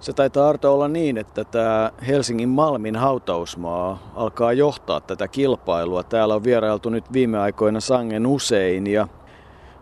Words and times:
Se 0.00 0.12
taitaa 0.12 0.48
Arto 0.48 0.74
olla 0.74 0.88
niin, 0.88 1.18
että 1.18 1.44
tämä 1.44 1.90
Helsingin 2.06 2.48
Malmin 2.48 2.96
hautausmaa 2.96 4.12
alkaa 4.14 4.52
johtaa 4.52 5.00
tätä 5.00 5.28
kilpailua. 5.28 6.02
Täällä 6.02 6.34
on 6.34 6.44
vierailtu 6.44 6.90
nyt 6.90 7.12
viime 7.12 7.38
aikoina 7.38 7.80
sangen 7.80 8.26
usein 8.26 8.86
ja 8.86 9.08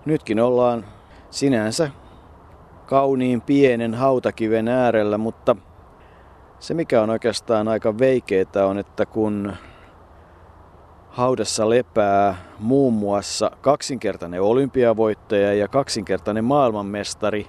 nytkin 0.04 0.40
ollaan 0.40 0.84
sinänsä 1.30 1.90
kauniin 2.86 3.40
pienen 3.40 3.94
hautakiven 3.94 4.68
äärellä, 4.68 5.18
mutta 5.18 5.56
se 6.58 6.74
mikä 6.74 7.02
on 7.02 7.10
oikeastaan 7.10 7.68
aika 7.68 7.98
veikeetä 7.98 8.66
on, 8.66 8.78
että 8.78 9.06
kun 9.06 9.52
haudassa 11.08 11.70
lepää 11.70 12.36
muun 12.58 12.94
muassa 12.94 13.50
kaksinkertainen 13.60 14.42
olympiavoittaja 14.42 15.54
ja 15.54 15.68
kaksinkertainen 15.68 16.44
maailmanmestari, 16.44 17.46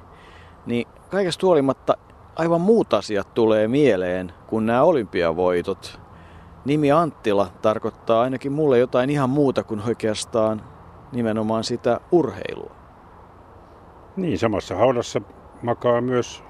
niin 0.66 0.88
kaikesta 1.09 1.45
huolimatta 1.47 1.97
aivan 2.36 2.61
muut 2.61 2.93
asiat 2.93 3.33
tulee 3.33 3.68
mieleen 3.68 4.33
kuin 4.47 4.65
nämä 4.65 4.83
olympiavoitot. 4.83 6.00
Nimi 6.65 6.91
Anttila 6.91 7.47
tarkoittaa 7.61 8.21
ainakin 8.21 8.51
mulle 8.51 8.77
jotain 8.79 9.10
ihan 9.10 9.29
muuta 9.29 9.64
kuin 9.64 9.82
oikeastaan 9.87 10.61
nimenomaan 11.11 11.63
sitä 11.63 12.00
urheilua. 12.11 12.71
Niin, 14.15 14.39
samassa 14.39 14.75
haudassa 14.75 15.21
makaa 15.61 16.01
myös 16.01 16.43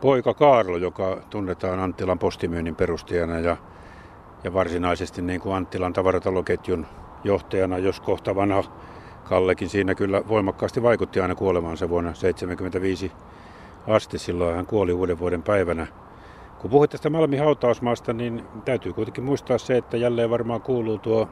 poika 0.00 0.34
Kaarlo, 0.34 0.76
joka 0.76 1.20
tunnetaan 1.30 1.80
Anttilan 1.80 2.18
postimyynnin 2.18 2.76
perustajana 2.76 3.38
ja, 3.38 3.56
ja 4.44 4.54
varsinaisesti 4.54 5.22
niin 5.22 5.40
kuin 5.40 5.54
Anttilan 5.54 5.92
tavarataloketjun 5.92 6.86
johtajana, 7.24 7.78
jos 7.78 8.00
kohta 8.00 8.34
vanha 8.34 8.64
Kallekin 9.24 9.68
siinä 9.68 9.94
kyllä 9.94 10.22
voimakkaasti 10.28 10.82
vaikutti 10.82 11.20
aina 11.20 11.34
kuolemaansa 11.34 11.88
vuonna 11.88 12.10
1975 12.10 13.12
asti. 13.86 14.18
Silloin 14.18 14.56
hän 14.56 14.66
kuoli 14.66 14.92
uuden 14.92 15.18
vuoden 15.18 15.42
päivänä. 15.42 15.86
Kun 16.58 16.70
puhuit 16.70 16.90
tästä 16.90 17.10
Malmin 17.10 17.40
hautausmaasta, 17.40 18.12
niin 18.12 18.42
täytyy 18.64 18.92
kuitenkin 18.92 19.24
muistaa 19.24 19.58
se, 19.58 19.76
että 19.76 19.96
jälleen 19.96 20.30
varmaan 20.30 20.62
kuuluu 20.62 20.98
tuo 20.98 21.28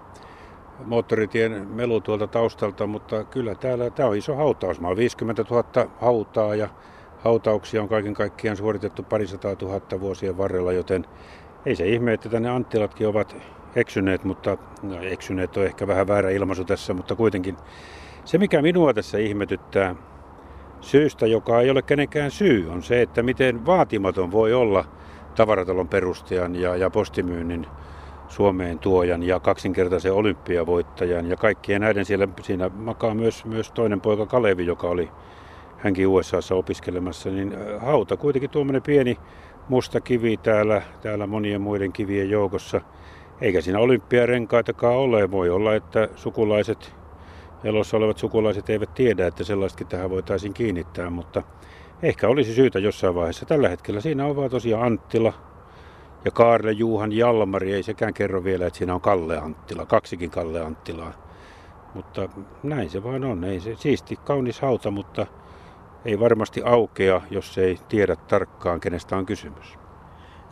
moottoritien 0.84 1.68
melu 1.68 2.00
tuolta 2.00 2.26
taustalta, 2.26 2.86
mutta 2.86 3.24
kyllä 3.24 3.54
täällä 3.54 3.90
tämä 3.90 4.08
on 4.08 4.16
iso 4.16 4.34
hautausmaa. 4.34 4.96
50 4.96 5.44
000 5.50 5.64
hautaa 6.00 6.54
ja 6.54 6.68
hautauksia 7.18 7.82
on 7.82 7.88
kaiken 7.88 8.14
kaikkiaan 8.14 8.56
suoritettu 8.56 9.02
parisataa 9.02 9.56
tuhatta 9.56 10.00
vuosien 10.00 10.38
varrella, 10.38 10.72
joten 10.72 11.06
ei 11.66 11.76
se 11.76 11.88
ihme, 11.88 12.12
että 12.12 12.28
tänne 12.28 12.50
Anttilatkin 12.50 13.08
ovat 13.08 13.36
eksyneet, 13.76 14.24
mutta 14.24 14.58
no, 14.82 15.02
eksyneet 15.02 15.56
on 15.56 15.64
ehkä 15.64 15.86
vähän 15.86 16.08
väärä 16.08 16.30
ilmaisu 16.30 16.64
tässä, 16.64 16.94
mutta 16.94 17.16
kuitenkin 17.16 17.56
se 18.24 18.38
mikä 18.38 18.62
minua 18.62 18.94
tässä 18.94 19.18
ihmetyttää 19.18 19.94
syystä, 20.84 21.26
joka 21.26 21.60
ei 21.60 21.70
ole 21.70 21.82
kenenkään 21.82 22.30
syy, 22.30 22.70
on 22.70 22.82
se, 22.82 23.02
että 23.02 23.22
miten 23.22 23.66
vaatimaton 23.66 24.32
voi 24.32 24.52
olla 24.52 24.84
tavaratalon 25.34 25.88
perustajan 25.88 26.56
ja, 26.56 26.76
ja 26.76 26.90
postimyynnin 26.90 27.66
Suomeen 28.28 28.78
tuojan 28.78 29.22
ja 29.22 29.40
kaksinkertaisen 29.40 30.12
olympiavoittajan 30.12 31.30
ja 31.30 31.36
kaikkien 31.36 31.80
näiden 31.80 32.04
siellä 32.04 32.28
siinä 32.42 32.68
makaa 32.68 33.14
myös, 33.14 33.44
myös 33.44 33.70
toinen 33.72 34.00
poika 34.00 34.26
Kalevi, 34.26 34.66
joka 34.66 34.88
oli 34.88 35.10
hänkin 35.78 36.06
USAssa 36.06 36.54
opiskelemassa, 36.54 37.30
niin 37.30 37.52
äh, 37.52 37.82
hauta 37.82 38.16
kuitenkin 38.16 38.50
tuommoinen 38.50 38.82
pieni 38.82 39.18
musta 39.68 40.00
kivi 40.00 40.36
täällä, 40.36 40.82
täällä 41.02 41.26
monien 41.26 41.60
muiden 41.60 41.92
kivien 41.92 42.30
joukossa. 42.30 42.80
Eikä 43.40 43.60
siinä 43.60 43.78
olympiarenkaitakaan 43.78 44.96
ole. 44.96 45.30
Voi 45.30 45.50
olla, 45.50 45.74
että 45.74 46.08
sukulaiset, 46.16 46.94
elossa 47.64 47.96
olevat 47.96 48.18
sukulaiset 48.18 48.70
eivät 48.70 48.94
tiedä, 48.94 49.26
että 49.26 49.44
sellaisetkin 49.44 49.86
tähän 49.86 50.10
voitaisiin 50.10 50.54
kiinnittää, 50.54 51.10
mutta 51.10 51.42
ehkä 52.02 52.28
olisi 52.28 52.54
syytä 52.54 52.78
jossain 52.78 53.14
vaiheessa. 53.14 53.46
Tällä 53.46 53.68
hetkellä 53.68 54.00
siinä 54.00 54.26
on 54.26 54.36
vaan 54.36 54.50
tosiaan 54.50 54.86
Anttila 54.86 55.32
ja 56.24 56.30
Kaarle 56.30 56.72
Juhan 56.72 57.12
Jalmari. 57.12 57.72
Ei 57.72 57.82
sekään 57.82 58.14
kerro 58.14 58.44
vielä, 58.44 58.66
että 58.66 58.78
siinä 58.78 58.94
on 58.94 59.00
Kalle 59.00 59.38
Anttila, 59.38 59.86
kaksikin 59.86 60.30
Kalle 60.30 60.60
Anttilaa. 60.60 61.12
Mutta 61.94 62.28
näin 62.62 62.90
se 62.90 63.04
vaan 63.04 63.24
on. 63.24 63.44
Ei 63.44 63.60
se 63.60 63.76
siisti, 63.76 64.16
kaunis 64.16 64.60
hauta, 64.60 64.90
mutta 64.90 65.26
ei 66.04 66.20
varmasti 66.20 66.62
aukea, 66.64 67.20
jos 67.30 67.58
ei 67.58 67.78
tiedä 67.88 68.16
tarkkaan, 68.16 68.80
kenestä 68.80 69.16
on 69.16 69.26
kysymys. 69.26 69.83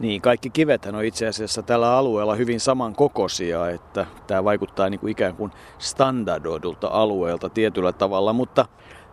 Niin, 0.02 0.22
kaikki 0.22 0.50
kivethän 0.50 0.94
on 0.94 1.04
itse 1.04 1.26
asiassa 1.26 1.62
tällä 1.62 1.96
alueella 1.96 2.34
hyvin 2.34 2.60
samankokoisia, 2.60 3.70
että 3.70 4.06
tämä 4.26 4.44
vaikuttaa 4.44 4.90
niin 4.90 5.00
kuin 5.00 5.10
ikään 5.10 5.34
kuin 5.34 5.52
standardoidulta 5.78 6.88
alueelta 6.88 7.48
tietyllä 7.48 7.92
tavalla, 7.92 8.32
mutta 8.32 8.66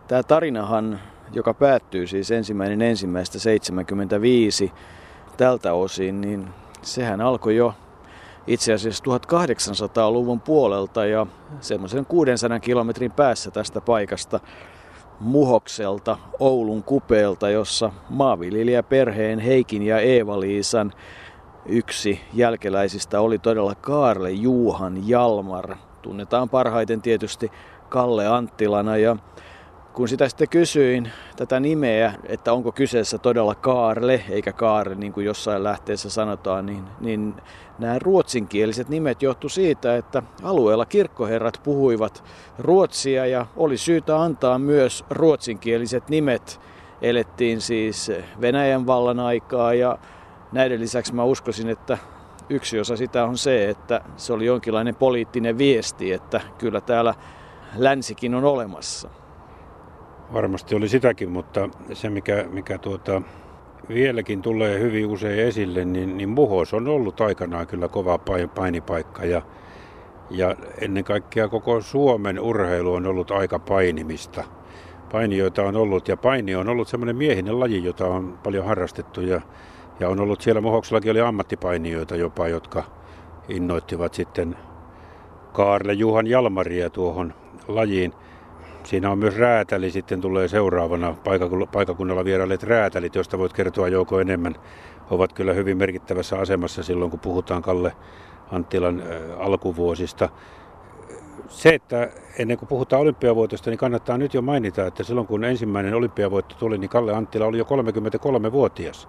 tämä 0.08 0.22
tarinahan, 0.22 1.00
joka 1.32 1.54
päättyy 1.54 2.06
siis 2.06 2.30
ensimmäinen 2.30 2.82
ensimmäistä 2.82 3.38
75 3.38 4.72
tältä 5.36 5.72
osin, 5.74 6.20
niin 6.20 6.48
sehän 6.82 7.20
alkoi 7.20 7.56
jo 7.56 7.74
itse 8.46 8.72
asiassa 8.72 9.04
1800-luvun 9.04 10.40
puolelta 10.40 11.06
ja 11.06 11.26
semmoisen 11.60 12.06
600 12.06 12.60
kilometrin 12.60 13.12
päässä 13.12 13.50
tästä 13.50 13.80
paikasta 13.80 14.40
Muhokselta, 15.20 16.18
Oulun 16.38 16.82
kupeelta, 16.82 17.50
jossa 17.50 17.92
maanviljelijä 18.08 18.82
perheen 18.82 19.38
Heikin 19.38 19.82
ja 19.82 19.98
Eeva-Liisan 19.98 20.92
yksi 21.66 22.20
jälkeläisistä 22.34 23.20
oli 23.20 23.38
todella 23.38 23.74
Kaarle 23.74 24.30
Juuhan 24.30 25.08
Jalmar. 25.08 25.76
Tunnetaan 26.02 26.48
parhaiten 26.48 27.02
tietysti 27.02 27.52
Kalle 27.88 28.26
Anttilana 28.26 28.96
ja 28.96 29.16
kun 30.00 30.08
sitä 30.08 30.28
sitten 30.28 30.48
kysyin 30.48 31.12
tätä 31.36 31.60
nimeä, 31.60 32.14
että 32.24 32.52
onko 32.52 32.72
kyseessä 32.72 33.18
todella 33.18 33.54
Kaarle 33.54 34.24
eikä 34.28 34.52
Kaarle, 34.52 34.94
niin 34.94 35.12
kuin 35.12 35.26
jossain 35.26 35.64
lähteessä 35.64 36.10
sanotaan, 36.10 36.66
niin, 36.66 36.84
niin 37.00 37.34
nämä 37.78 37.98
ruotsinkieliset 37.98 38.88
nimet 38.88 39.22
johtu 39.22 39.48
siitä, 39.48 39.96
että 39.96 40.22
alueella 40.42 40.86
kirkkoherrat 40.86 41.60
puhuivat 41.64 42.24
ruotsia 42.58 43.26
ja 43.26 43.46
oli 43.56 43.76
syytä 43.76 44.22
antaa 44.22 44.58
myös 44.58 45.04
ruotsinkieliset 45.10 46.08
nimet. 46.08 46.60
Elettiin 47.02 47.60
siis 47.60 48.12
Venäjän 48.40 48.86
vallan 48.86 49.20
aikaa 49.20 49.74
ja 49.74 49.98
näiden 50.52 50.80
lisäksi 50.80 51.14
mä 51.14 51.24
uskoisin, 51.24 51.68
että 51.68 51.98
yksi 52.50 52.80
osa 52.80 52.96
sitä 52.96 53.24
on 53.24 53.38
se, 53.38 53.70
että 53.70 54.00
se 54.16 54.32
oli 54.32 54.46
jonkinlainen 54.46 54.94
poliittinen 54.94 55.58
viesti, 55.58 56.12
että 56.12 56.40
kyllä 56.58 56.80
täällä 56.80 57.14
länsikin 57.76 58.34
on 58.34 58.44
olemassa. 58.44 59.19
Varmasti 60.32 60.74
oli 60.74 60.88
sitäkin, 60.88 61.30
mutta 61.30 61.68
se 61.92 62.10
mikä, 62.10 62.44
mikä 62.50 62.78
tuota, 62.78 63.22
vieläkin 63.88 64.42
tulee 64.42 64.78
hyvin 64.78 65.06
usein 65.06 65.38
esille, 65.38 65.84
niin, 65.84 66.16
niin 66.16 66.28
Muhos 66.28 66.74
on 66.74 66.88
ollut 66.88 67.20
aikanaan 67.20 67.66
kyllä 67.66 67.88
kova 67.88 68.18
painipaikka 68.54 69.24
ja, 69.24 69.42
ja 70.30 70.56
ennen 70.80 71.04
kaikkea 71.04 71.48
koko 71.48 71.80
Suomen 71.80 72.40
urheilu 72.40 72.94
on 72.94 73.06
ollut 73.06 73.30
aika 73.30 73.58
painimista. 73.58 74.44
Painijoita 75.12 75.62
on 75.62 75.76
ollut 75.76 76.08
ja 76.08 76.16
paini 76.16 76.54
on 76.54 76.68
ollut 76.68 76.88
semmoinen 76.88 77.16
miehinen 77.16 77.60
laji, 77.60 77.84
jota 77.84 78.06
on 78.06 78.38
paljon 78.42 78.66
harrastettu 78.66 79.20
ja, 79.20 79.40
ja 80.00 80.08
on 80.08 80.20
ollut 80.20 80.40
siellä 80.40 80.60
Muhoksellakin 80.60 81.10
oli 81.10 81.20
ammattipainijoita 81.20 82.16
jopa, 82.16 82.48
jotka 82.48 82.84
innoittivat 83.48 84.14
sitten 84.14 84.56
Kaarle 85.52 85.92
Juhan 85.92 86.26
Jalmaria 86.26 86.90
tuohon 86.90 87.34
lajiin. 87.68 88.12
Siinä 88.84 89.10
on 89.10 89.18
myös 89.18 89.36
räätäli, 89.36 89.90
sitten 89.90 90.20
tulee 90.20 90.48
seuraavana 90.48 91.14
paikakunnalla 91.72 92.24
vierailleet 92.24 92.62
räätälit, 92.62 93.14
joista 93.14 93.38
voit 93.38 93.52
kertoa 93.52 93.88
joko 93.88 94.20
enemmän. 94.20 94.54
Ovat 95.10 95.32
kyllä 95.32 95.52
hyvin 95.52 95.76
merkittävässä 95.76 96.38
asemassa 96.38 96.82
silloin, 96.82 97.10
kun 97.10 97.20
puhutaan 97.20 97.62
Kalle 97.62 97.92
Anttilan 98.52 99.02
alkuvuosista. 99.38 100.28
Se, 101.48 101.68
että 101.68 102.10
ennen 102.38 102.58
kuin 102.58 102.68
puhutaan 102.68 103.02
olympiavoitosta, 103.02 103.70
niin 103.70 103.78
kannattaa 103.78 104.18
nyt 104.18 104.34
jo 104.34 104.42
mainita, 104.42 104.86
että 104.86 105.04
silloin 105.04 105.26
kun 105.26 105.44
ensimmäinen 105.44 105.94
olympiavoitto 105.94 106.54
tuli, 106.58 106.78
niin 106.78 106.90
Kalle 106.90 107.14
Anttila 107.14 107.46
oli 107.46 107.58
jo 107.58 107.64
33-vuotias. 107.64 109.08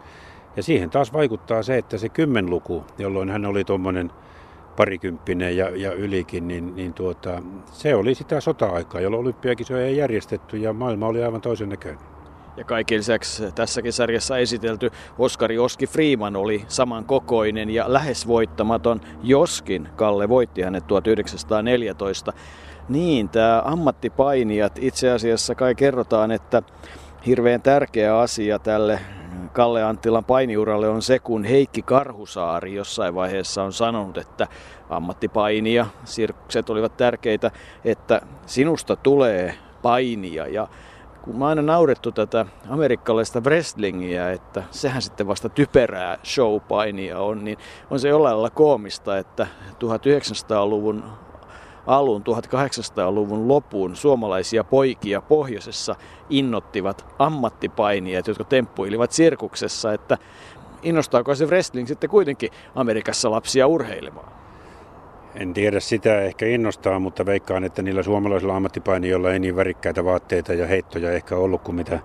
Ja 0.55 0.63
siihen 0.63 0.89
taas 0.89 1.13
vaikuttaa 1.13 1.63
se, 1.63 1.77
että 1.77 1.97
se 1.97 2.09
kymmenluku, 2.09 2.83
jolloin 2.97 3.29
hän 3.29 3.45
oli 3.45 3.63
tuommoinen 3.63 4.11
parikymppinen 4.75 5.57
ja, 5.57 5.69
ja 5.69 5.93
ylikin, 5.93 6.47
niin, 6.47 6.75
niin 6.75 6.93
tuota, 6.93 7.41
se 7.71 7.95
oli 7.95 8.15
sitä 8.15 8.41
sota-aikaa, 8.41 9.01
jolloin 9.01 9.21
olympiakisoja 9.21 9.85
ei 9.85 9.97
järjestetty 9.97 10.57
ja 10.57 10.73
maailma 10.73 11.07
oli 11.07 11.23
aivan 11.23 11.41
toisen 11.41 11.69
näköinen. 11.69 12.11
Ja 12.57 12.63
kaiken 12.63 12.97
lisäksi 12.97 13.51
tässäkin 13.55 13.93
sarjassa 13.93 14.37
esitelty 14.37 14.91
Oskari 15.17 15.59
Oski 15.59 15.87
Freeman 15.87 16.35
oli 16.35 16.65
samankokoinen 16.67 17.69
ja 17.69 17.93
lähes 17.93 18.27
voittamaton, 18.27 19.01
joskin 19.23 19.89
Kalle 19.95 20.29
voitti 20.29 20.61
hänet 20.61 20.87
1914. 20.87 22.33
Niin, 22.89 23.29
tämä 23.29 23.61
ammattipainijat 23.65 24.79
itse 24.81 25.11
asiassa 25.11 25.55
kai 25.55 25.75
kerrotaan, 25.75 26.31
että 26.31 26.63
hirveän 27.25 27.61
tärkeä 27.61 28.19
asia 28.19 28.59
tälle 28.59 28.99
Kalle 29.53 29.83
Anttilan 29.83 30.25
painiuralle 30.25 30.89
on 30.89 31.01
se, 31.01 31.19
kun 31.19 31.43
Heikki 31.43 31.81
Karhusaari 31.81 32.73
jossain 32.73 33.15
vaiheessa 33.15 33.63
on 33.63 33.73
sanonut, 33.73 34.17
että 34.17 34.47
ammattipainija, 34.89 35.85
sirkukset 36.03 36.69
olivat 36.69 36.97
tärkeitä, 36.97 37.51
että 37.85 38.21
sinusta 38.45 38.95
tulee 38.95 39.57
painia 39.81 40.47
ja 40.47 40.67
kun 41.21 41.35
mä 41.37 41.47
aina 41.47 41.61
naurettu 41.61 42.11
tätä 42.11 42.45
amerikkalaista 42.69 43.39
wrestlingiä, 43.41 44.31
että 44.31 44.63
sehän 44.71 45.01
sitten 45.01 45.27
vasta 45.27 45.49
typerää 45.49 46.17
showpainia 46.25 47.19
on, 47.19 47.43
niin 47.43 47.57
on 47.89 47.99
se 47.99 48.09
jollain 48.09 48.35
lailla 48.35 48.49
koomista, 48.49 49.17
että 49.17 49.47
1900-luvun 49.73 51.03
alun 51.87 52.21
1800-luvun 52.21 53.47
lopun 53.47 53.95
suomalaisia 53.95 54.63
poikia 54.63 55.21
pohjoisessa 55.21 55.95
innottivat 56.29 57.05
ammattipainijat, 57.19 58.27
jotka 58.27 58.43
temppuilivat 58.43 59.11
sirkuksessa, 59.11 59.93
että 59.93 60.17
innostaako 60.83 61.35
se 61.35 61.45
wrestling 61.45 61.87
sitten 61.87 62.09
kuitenkin 62.09 62.49
Amerikassa 62.75 63.31
lapsia 63.31 63.67
urheilemaan? 63.67 64.31
En 65.35 65.53
tiedä 65.53 65.79
sitä, 65.79 66.21
ehkä 66.21 66.45
innostaa, 66.45 66.99
mutta 66.99 67.25
veikkaan, 67.25 67.63
että 67.63 67.81
niillä 67.81 68.03
suomalaisilla 68.03 68.55
ammattipainijoilla 68.55 69.31
ei 69.33 69.39
niin 69.39 69.55
värikkäitä 69.55 70.05
vaatteita 70.05 70.53
ja 70.53 70.67
heittoja 70.67 71.11
ehkä 71.11 71.35
ollut 71.35 71.61
kuin 71.61 71.75
mitä, 71.75 71.99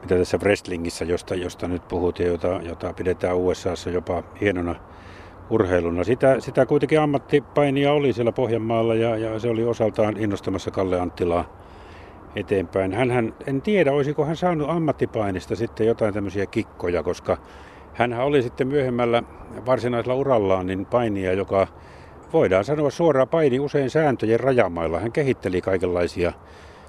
mitä 0.00 0.18
tässä 0.18 0.38
wrestlingissä, 0.38 1.04
josta, 1.04 1.34
josta 1.34 1.68
nyt 1.68 1.88
puhut 1.88 2.18
ja 2.18 2.26
jota, 2.26 2.60
jota 2.62 2.92
pidetään 2.92 3.36
USAssa 3.36 3.90
jopa 3.90 4.22
hienona 4.40 4.74
urheiluna. 5.50 6.04
Sitä, 6.04 6.40
sitä 6.40 6.66
kuitenkin 6.66 7.00
ammattipainia 7.00 7.92
oli 7.92 8.12
siellä 8.12 8.32
Pohjanmaalla 8.32 8.94
ja, 8.94 9.16
ja 9.16 9.38
se 9.38 9.48
oli 9.48 9.64
osaltaan 9.64 10.16
innostamassa 10.16 10.70
Kalle 10.70 11.00
Anttilaa 11.00 11.44
eteenpäin. 12.36 12.92
Hänhän, 12.92 13.34
en 13.46 13.62
tiedä, 13.62 13.92
olisiko 13.92 14.24
hän 14.24 14.36
saanut 14.36 14.70
ammattipainista 14.70 15.56
sitten 15.56 15.86
jotain 15.86 16.14
tämmöisiä 16.14 16.46
kikkoja, 16.46 17.02
koska 17.02 17.38
hän 17.94 18.12
oli 18.12 18.42
sitten 18.42 18.68
myöhemmällä 18.68 19.22
varsinaisella 19.66 20.14
urallaan 20.14 20.66
niin 20.66 20.86
painia, 20.86 21.32
joka 21.32 21.66
voidaan 22.32 22.64
sanoa 22.64 22.90
suoraan 22.90 23.28
paini 23.28 23.60
usein 23.60 23.90
sääntöjen 23.90 24.40
rajamailla. 24.40 25.00
Hän 25.00 25.12
kehitteli 25.12 25.60
kaikenlaisia 25.60 26.32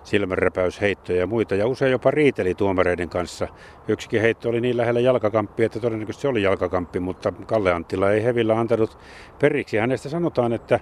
silmänräpäysheittoja 0.08 1.20
ja 1.20 1.28
muita 1.28 1.56
ja 1.56 1.68
usein 1.68 1.92
jopa 1.92 2.12
riiteli 2.12 2.56
tuomareiden 2.56 3.10
kanssa. 3.10 3.48
Yksikin 3.88 4.22
heitto 4.22 4.50
oli 4.50 4.62
niin 4.62 4.78
lähellä 4.78 5.00
jalkakamppi, 5.00 5.64
että 5.64 5.80
todennäköisesti 5.80 6.22
se 6.22 6.28
oli 6.28 6.44
jalkakamppi, 6.44 7.00
mutta 7.00 7.34
Kalle 7.46 7.74
Anttila 7.74 8.12
ei 8.12 8.24
hevillä 8.24 8.60
antanut 8.60 8.98
periksi. 9.40 9.78
Hänestä 9.78 10.10
sanotaan, 10.10 10.54
että, 10.54 10.80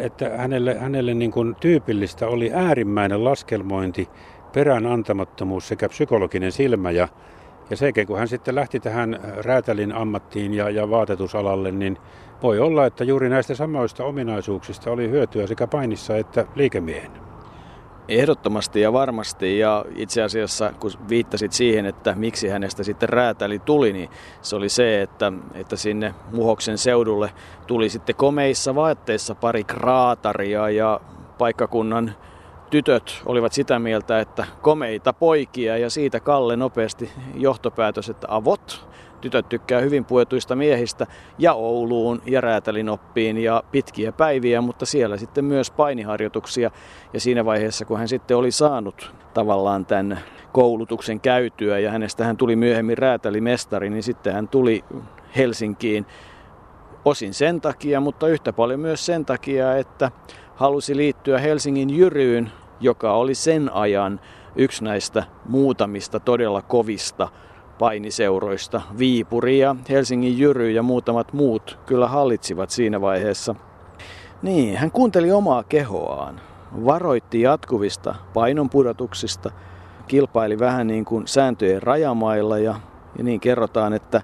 että 0.00 0.30
hänelle, 0.36 0.78
hänelle 0.78 1.14
niin 1.14 1.30
kuin 1.30 1.54
tyypillistä 1.60 2.28
oli 2.28 2.50
äärimmäinen 2.54 3.24
laskelmointi, 3.24 4.08
perään 4.52 4.86
antamattomuus 4.86 5.68
sekä 5.68 5.88
psykologinen 5.88 6.52
silmä 6.52 6.90
ja 6.90 7.08
ja 7.70 7.76
sen 7.76 7.92
kun 8.06 8.18
hän 8.18 8.28
sitten 8.28 8.54
lähti 8.54 8.80
tähän 8.80 9.20
räätälin 9.36 9.92
ammattiin 9.92 10.54
ja, 10.54 10.70
ja 10.70 10.90
vaatetusalalle, 10.90 11.72
niin 11.72 11.98
voi 12.42 12.58
olla, 12.58 12.86
että 12.86 13.04
juuri 13.04 13.28
näistä 13.28 13.54
samoista 13.54 14.04
ominaisuuksista 14.04 14.90
oli 14.90 15.10
hyötyä 15.10 15.46
sekä 15.46 15.66
painissa 15.66 16.16
että 16.16 16.46
liikemiehen. 16.54 17.25
Ehdottomasti 18.08 18.80
ja 18.80 18.92
varmasti. 18.92 19.58
Ja 19.58 19.84
itse 19.96 20.22
asiassa 20.22 20.72
kun 20.80 20.90
viittasit 21.08 21.52
siihen, 21.52 21.86
että 21.86 22.14
miksi 22.14 22.48
hänestä 22.48 22.82
sitten 22.82 23.08
räätäli 23.08 23.58
tuli, 23.58 23.92
niin 23.92 24.10
se 24.42 24.56
oli 24.56 24.68
se, 24.68 25.02
että, 25.02 25.32
että 25.54 25.76
sinne 25.76 26.14
Muhoksen 26.32 26.78
seudulle 26.78 27.30
tuli 27.66 27.88
sitten 27.88 28.16
komeissa 28.16 28.74
vaatteissa 28.74 29.34
pari 29.34 29.64
kraataria 29.64 30.70
ja 30.70 31.00
paikkakunnan 31.38 32.14
tytöt 32.70 33.22
olivat 33.26 33.52
sitä 33.52 33.78
mieltä, 33.78 34.20
että 34.20 34.46
komeita 34.62 35.12
poikia 35.12 35.76
ja 35.76 35.90
siitä 35.90 36.20
Kalle 36.20 36.56
nopeasti 36.56 37.10
johtopäätös, 37.34 38.08
että 38.08 38.26
avot, 38.30 38.88
tytöt 39.26 39.48
tykkää 39.48 39.80
hyvin 39.80 40.04
puetuista 40.04 40.56
miehistä 40.56 41.06
ja 41.38 41.54
Ouluun 41.54 42.22
ja 42.26 42.40
räätälinoppiin 42.40 43.38
ja 43.38 43.62
pitkiä 43.70 44.12
päiviä, 44.12 44.60
mutta 44.60 44.86
siellä 44.86 45.16
sitten 45.16 45.44
myös 45.44 45.70
painiharjoituksia. 45.70 46.70
Ja 47.12 47.20
siinä 47.20 47.44
vaiheessa 47.44 47.84
kun 47.84 47.98
hän 47.98 48.08
sitten 48.08 48.36
oli 48.36 48.50
saanut 48.50 49.12
tavallaan 49.34 49.86
tämän 49.86 50.18
koulutuksen 50.52 51.20
käytyä 51.20 51.78
ja 51.78 51.90
hänestä 51.90 52.24
hän 52.24 52.36
tuli 52.36 52.56
myöhemmin 52.56 52.98
räätälimestari, 52.98 53.90
niin 53.90 54.02
sitten 54.02 54.32
hän 54.32 54.48
tuli 54.48 54.84
Helsinkiin 55.36 56.06
osin 57.04 57.34
sen 57.34 57.60
takia, 57.60 58.00
mutta 58.00 58.28
yhtä 58.28 58.52
paljon 58.52 58.80
myös 58.80 59.06
sen 59.06 59.24
takia, 59.24 59.76
että 59.76 60.10
halusi 60.54 60.96
liittyä 60.96 61.38
Helsingin 61.38 61.90
Jyryyn, 61.90 62.52
joka 62.80 63.12
oli 63.12 63.34
sen 63.34 63.72
ajan 63.72 64.20
yksi 64.56 64.84
näistä 64.84 65.24
muutamista 65.44 66.20
todella 66.20 66.62
kovista 66.62 67.28
painiseuroista. 67.78 68.82
Viipuri 68.98 69.58
ja 69.58 69.76
Helsingin 69.88 70.38
Jyry 70.38 70.70
ja 70.70 70.82
muutamat 70.82 71.32
muut 71.32 71.78
kyllä 71.86 72.08
hallitsivat 72.08 72.70
siinä 72.70 73.00
vaiheessa. 73.00 73.54
Niin, 74.42 74.76
hän 74.76 74.90
kuunteli 74.90 75.32
omaa 75.32 75.62
kehoaan, 75.62 76.40
varoitti 76.84 77.40
jatkuvista 77.40 78.14
painonpudotuksista, 78.34 79.50
kilpaili 80.08 80.58
vähän 80.58 80.86
niin 80.86 81.04
kuin 81.04 81.26
sääntöjen 81.26 81.82
rajamailla 81.82 82.58
ja, 82.58 82.74
ja 83.18 83.24
niin 83.24 83.40
kerrotaan, 83.40 83.92
että 83.92 84.22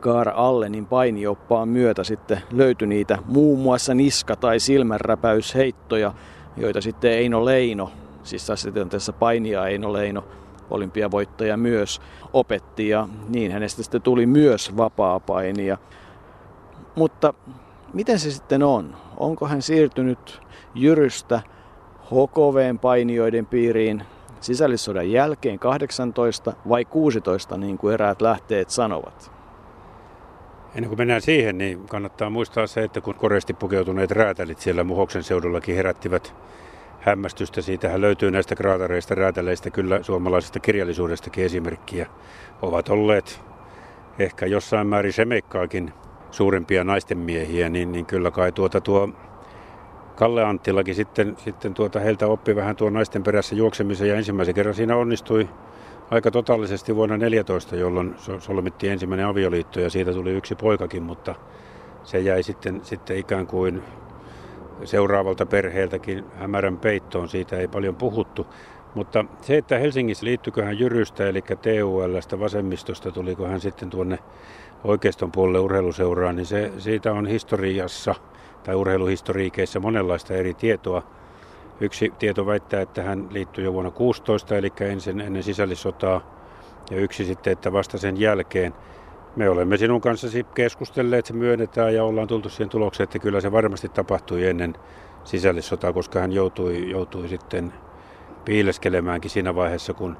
Kaar 0.00 0.32
Allenin 0.34 0.86
painioppaan 0.86 1.68
myötä 1.68 2.04
sitten 2.04 2.42
löytyi 2.52 2.88
niitä 2.88 3.18
muun 3.26 3.58
muassa 3.58 3.94
niska- 3.94 4.36
tai 4.36 4.60
silmänräpäysheittoja, 4.60 6.12
joita 6.56 6.80
sitten 6.80 7.12
Eino 7.12 7.44
Leino, 7.44 7.92
siis 8.22 8.46
tässä 8.46 8.70
tilanteessa 8.70 9.12
painia 9.12 9.66
Eino 9.66 9.92
Leino, 9.92 10.24
olympiavoittaja 10.70 11.56
myös 11.56 12.00
opetti 12.32 12.88
ja 12.88 13.08
niin 13.28 13.52
hänestä 13.52 13.82
sitten 13.82 14.02
tuli 14.02 14.26
myös 14.26 14.76
vapaa-painia. 14.76 15.78
Mutta 16.94 17.34
miten 17.94 18.18
se 18.18 18.30
sitten 18.30 18.62
on? 18.62 18.96
Onko 19.16 19.46
hän 19.46 19.62
siirtynyt 19.62 20.40
Jyrystä 20.74 21.40
HKVn 22.06 22.78
painijoiden 22.78 23.46
piiriin 23.46 24.02
sisällissodan 24.40 25.10
jälkeen 25.10 25.58
18 25.58 26.52
vai 26.68 26.84
16, 26.84 27.56
niin 27.56 27.78
kuin 27.78 27.94
eräät 27.94 28.22
lähteet 28.22 28.70
sanovat? 28.70 29.32
Ennen 30.74 30.88
kuin 30.88 30.98
mennään 30.98 31.20
siihen, 31.20 31.58
niin 31.58 31.88
kannattaa 31.88 32.30
muistaa 32.30 32.66
se, 32.66 32.84
että 32.84 33.00
kun 33.00 33.14
koreasti 33.14 33.54
pukeutuneet 33.54 34.10
räätälit 34.10 34.58
siellä 34.58 34.84
Muhoksen 34.84 35.22
seudullakin 35.22 35.76
herättivät 35.76 36.34
hämmästystä. 37.02 37.62
Siitähän 37.62 38.00
löytyy 38.00 38.30
näistä 38.30 38.54
kraatareista, 38.54 39.14
räätäleistä 39.14 39.70
kyllä 39.70 40.02
suomalaisesta 40.02 40.60
kirjallisuudestakin 40.60 41.44
esimerkkiä. 41.44 42.06
Ovat 42.62 42.88
olleet 42.88 43.40
ehkä 44.18 44.46
jossain 44.46 44.86
määrin 44.86 45.12
semeikkaakin 45.12 45.92
suurempia 46.30 46.84
naisten 46.84 47.18
miehiä, 47.18 47.68
niin, 47.68 47.92
niin 47.92 48.06
kyllä 48.06 48.30
kai 48.30 48.52
tuota 48.52 48.80
tuo 48.80 49.08
Kalle 50.16 50.44
Anttilakin 50.44 50.94
sitten, 50.94 51.36
sitten 51.38 51.74
tuota 51.74 52.00
heiltä 52.00 52.26
oppi 52.26 52.56
vähän 52.56 52.76
tuon 52.76 52.92
naisten 52.92 53.22
perässä 53.22 53.54
juoksemisen 53.54 54.08
ja 54.08 54.14
ensimmäisen 54.14 54.54
kerran 54.54 54.74
siinä 54.74 54.96
onnistui 54.96 55.48
aika 56.10 56.30
totaalisesti 56.30 56.96
vuonna 56.96 57.16
14, 57.16 57.76
jolloin 57.76 58.14
solmittiin 58.38 58.92
ensimmäinen 58.92 59.26
avioliitto 59.26 59.80
ja 59.80 59.90
siitä 59.90 60.12
tuli 60.12 60.30
yksi 60.30 60.54
poikakin, 60.54 61.02
mutta 61.02 61.34
se 62.04 62.20
jäi 62.20 62.42
sitten, 62.42 62.80
sitten 62.84 63.16
ikään 63.16 63.46
kuin 63.46 63.82
seuraavalta 64.84 65.46
perheeltäkin 65.46 66.24
hämärän 66.34 66.76
peittoon, 66.76 67.28
siitä 67.28 67.56
ei 67.56 67.68
paljon 67.68 67.96
puhuttu. 67.96 68.46
Mutta 68.94 69.24
se, 69.40 69.56
että 69.56 69.78
Helsingissä 69.78 70.26
liittyykö 70.26 70.64
hän 70.64 70.78
Jyrystä, 70.78 71.28
eli 71.28 71.42
TULstä 71.42 72.40
vasemmistosta, 72.40 73.10
tuliko 73.10 73.46
hän 73.46 73.60
sitten 73.60 73.90
tuonne 73.90 74.18
oikeiston 74.84 75.32
puolelle 75.32 75.58
urheiluseuraan, 75.58 76.36
niin 76.36 76.46
se, 76.46 76.72
siitä 76.78 77.12
on 77.12 77.26
historiassa 77.26 78.14
tai 78.64 78.74
urheiluhistoriikeissa 78.74 79.80
monenlaista 79.80 80.34
eri 80.34 80.54
tietoa. 80.54 81.02
Yksi 81.80 82.12
tieto 82.18 82.46
väittää, 82.46 82.80
että 82.80 83.02
hän 83.02 83.26
liittyi 83.30 83.64
jo 83.64 83.72
vuonna 83.72 83.90
16, 83.90 84.56
eli 84.56 84.72
ensin 84.80 85.20
ennen 85.20 85.42
sisällissotaa, 85.42 86.20
ja 86.90 86.96
yksi 86.96 87.24
sitten, 87.24 87.52
että 87.52 87.72
vasta 87.72 87.98
sen 87.98 88.20
jälkeen. 88.20 88.74
Me 89.36 89.48
olemme 89.48 89.76
sinun 89.76 90.00
kanssasi 90.00 90.46
keskustelleet, 90.54 91.26
se 91.26 91.32
myönnetään 91.32 91.94
ja 91.94 92.04
ollaan 92.04 92.28
tultu 92.28 92.48
siihen 92.48 92.68
tulokseen, 92.68 93.04
että 93.04 93.18
kyllä 93.18 93.40
se 93.40 93.52
varmasti 93.52 93.88
tapahtui 93.88 94.46
ennen 94.46 94.74
sisällissotaa, 95.24 95.92
koska 95.92 96.20
hän 96.20 96.32
joutui, 96.32 96.90
joutui 96.90 97.28
sitten 97.28 97.72
piileskelemäänkin 98.44 99.30
siinä 99.30 99.54
vaiheessa, 99.54 99.94
kun 99.94 100.16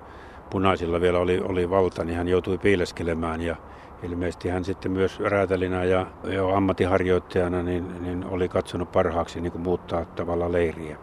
punaisilla 0.50 1.00
vielä 1.00 1.18
oli, 1.18 1.40
oli 1.40 1.70
valta, 1.70 2.04
niin 2.04 2.16
hän 2.16 2.28
joutui 2.28 2.58
piileskelemään 2.58 3.40
ja 3.40 3.56
ilmeisesti 4.02 4.48
hän 4.48 4.64
sitten 4.64 4.92
myös 4.92 5.20
räätälinä 5.20 5.84
ja 5.84 6.06
jo 6.24 6.48
ammattiharjoittajana 6.48 7.62
niin, 7.62 8.02
niin 8.02 8.24
oli 8.24 8.48
katsonut 8.48 8.92
parhaaksi 8.92 9.40
niin 9.40 9.52
kuin 9.52 9.62
muuttaa 9.62 10.04
tavalla 10.04 10.52
leiriä. 10.52 10.96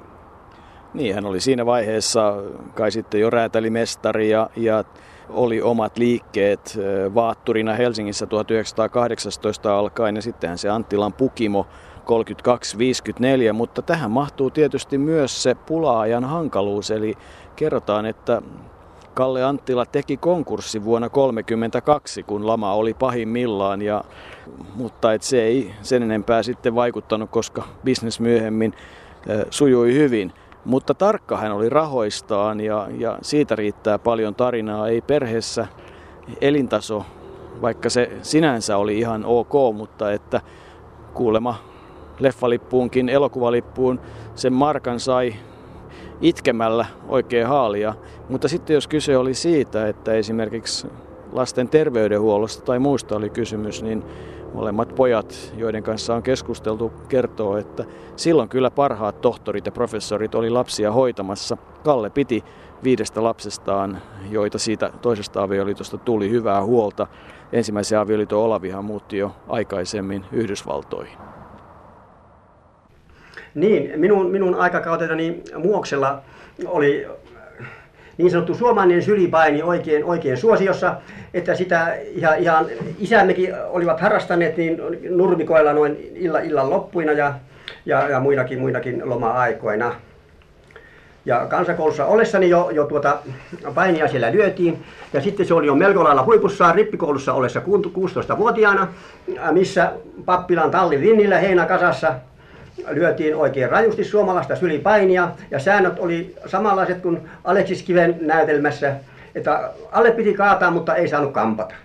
Niin, 0.93 1.15
hän 1.15 1.25
oli 1.25 1.39
siinä 1.39 1.65
vaiheessa 1.65 2.33
kai 2.75 2.91
sitten 2.91 3.21
jo 3.21 3.29
räätälimestari 3.29 4.29
ja, 4.29 4.49
ja 4.55 4.83
oli 5.29 5.61
omat 5.61 5.97
liikkeet 5.97 6.77
vaatturina 7.15 7.73
Helsingissä 7.73 8.25
1918 8.25 9.79
alkaen 9.79 10.15
ja 10.15 10.21
sittenhän 10.21 10.57
se 10.57 10.69
Anttilan 10.69 11.13
Pukimo 11.13 11.67
32-54, 13.49 13.53
mutta 13.53 13.81
tähän 13.81 14.11
mahtuu 14.11 14.49
tietysti 14.49 14.97
myös 14.97 15.43
se 15.43 15.55
pulaajan 15.55 16.25
hankaluus, 16.25 16.91
eli 16.91 17.13
kerrotaan, 17.55 18.05
että 18.05 18.41
Kalle 19.13 19.43
Anttila 19.43 19.85
teki 19.85 20.17
konkurssi 20.17 20.83
vuonna 20.83 21.09
1932, 21.09 22.23
kun 22.23 22.47
lama 22.47 22.73
oli 22.73 22.93
pahimmillaan, 22.93 23.81
ja, 23.81 24.03
mutta 24.75 25.13
et 25.13 25.21
se 25.21 25.43
ei 25.43 25.73
sen 25.81 26.03
enempää 26.03 26.43
sitten 26.43 26.75
vaikuttanut, 26.75 27.29
koska 27.29 27.63
bisnes 27.83 28.19
myöhemmin 28.19 28.73
sujui 29.49 29.93
hyvin. 29.93 30.33
Mutta 30.69 30.93
tarkka 30.93 31.37
hän 31.37 31.51
oli 31.51 31.69
rahoistaan 31.69 32.59
ja, 32.59 32.87
ja 32.97 33.17
siitä 33.21 33.55
riittää 33.55 33.99
paljon 33.99 34.35
tarinaa. 34.35 34.87
Ei 34.87 35.01
perheessä 35.01 35.67
elintaso, 36.41 37.05
vaikka 37.61 37.89
se 37.89 38.11
sinänsä 38.21 38.77
oli 38.77 38.99
ihan 38.99 39.25
ok, 39.25 39.53
mutta 39.73 40.11
että 40.11 40.41
kuulema 41.13 41.55
leffalippuunkin, 42.19 43.09
elokuvalippuun 43.09 43.99
sen 44.35 44.53
markan 44.53 44.99
sai 44.99 45.35
itkemällä 46.21 46.85
oikein 47.07 47.47
haalia. 47.47 47.93
Mutta 48.29 48.47
sitten 48.47 48.73
jos 48.73 48.87
kyse 48.87 49.17
oli 49.17 49.33
siitä, 49.33 49.87
että 49.87 50.13
esimerkiksi 50.13 50.87
lasten 51.31 51.69
terveydenhuollosta 51.69 52.65
tai 52.65 52.79
muusta 52.79 53.15
oli 53.15 53.29
kysymys, 53.29 53.83
niin 53.83 54.03
molemmat 54.53 54.95
pojat, 54.95 55.53
joiden 55.57 55.83
kanssa 55.83 56.15
on 56.15 56.23
keskusteltu, 56.23 56.91
kertoo, 57.09 57.57
että 57.57 57.85
silloin 58.15 58.49
kyllä 58.49 58.71
parhaat 58.71 59.21
tohtorit 59.21 59.65
ja 59.65 59.71
professorit 59.71 60.35
oli 60.35 60.49
lapsia 60.49 60.91
hoitamassa. 60.91 61.57
Kalle 61.83 62.09
piti 62.09 62.43
viidestä 62.83 63.23
lapsestaan, 63.23 64.01
joita 64.31 64.57
siitä 64.57 64.91
toisesta 65.01 65.43
avioliitosta 65.43 65.97
tuli 65.97 66.29
hyvää 66.29 66.63
huolta. 66.63 67.07
Ensimmäisen 67.51 67.99
avioliiton 67.99 68.39
Olavihan 68.39 68.85
muutti 68.85 69.17
jo 69.17 69.31
aikaisemmin 69.47 70.25
Yhdysvaltoihin. 70.31 71.17
Niin, 73.55 73.99
minun, 73.99 74.31
minun 74.31 74.55
aikakauteni 74.55 75.43
Muoksella 75.57 76.21
oli 76.65 77.07
niin 78.19 78.31
sanottu 78.31 78.53
suomalainen 78.53 79.03
sylipaini 79.03 79.63
oikein, 79.63 80.05
oikein 80.05 80.37
suosiossa, 80.37 80.95
että 81.33 81.55
sitä 81.55 81.95
ihan, 82.15 82.39
ihan 82.39 82.65
isämmekin 82.99 83.53
olivat 83.69 83.99
harrastaneet 83.99 84.57
niin 84.57 84.81
nurmikoilla 85.09 85.73
noin 85.73 86.11
illa, 86.15 86.39
illan 86.39 86.69
loppuina 86.69 87.11
ja, 87.11 87.33
ja, 87.85 88.09
ja 88.09 88.19
muinakin, 88.19 88.59
muinakin 88.59 89.09
loma-aikoina. 89.09 89.95
Ja 91.25 91.45
kansakoulussa 91.45 92.05
ollessani 92.05 92.49
jo, 92.49 92.69
jo 92.69 92.85
tuota 92.85 93.17
painia 93.75 94.07
siellä 94.07 94.31
lyötiin. 94.31 94.83
Ja 95.13 95.21
sitten 95.21 95.45
se 95.45 95.53
oli 95.53 95.67
jo 95.67 95.75
melko 95.75 96.03
lailla 96.03 96.23
huipussaan 96.23 96.75
rippikoulussa 96.75 97.33
ollessa 97.33 97.59
16-vuotiaana, 97.59 98.87
missä 99.51 99.91
pappilan 100.25 100.71
tallin 100.71 100.99
rinnillä 100.99 101.37
heinäkasassa 101.37 102.15
lyötiin 102.87 103.35
oikein 103.35 103.69
rajusti 103.69 104.03
suomalaista 104.03 104.55
sylipainia 104.55 105.29
ja 105.51 105.59
säännöt 105.59 105.99
oli 105.99 106.35
samanlaiset 106.45 107.01
kuin 107.01 107.29
Aleksis 107.43 107.83
Kiven 107.83 108.17
näytelmässä, 108.21 108.95
että 109.35 109.71
alle 109.91 110.11
piti 110.11 110.33
kaataa, 110.33 110.71
mutta 110.71 110.95
ei 110.95 111.07
saanut 111.07 111.31
kampata. 111.31 111.75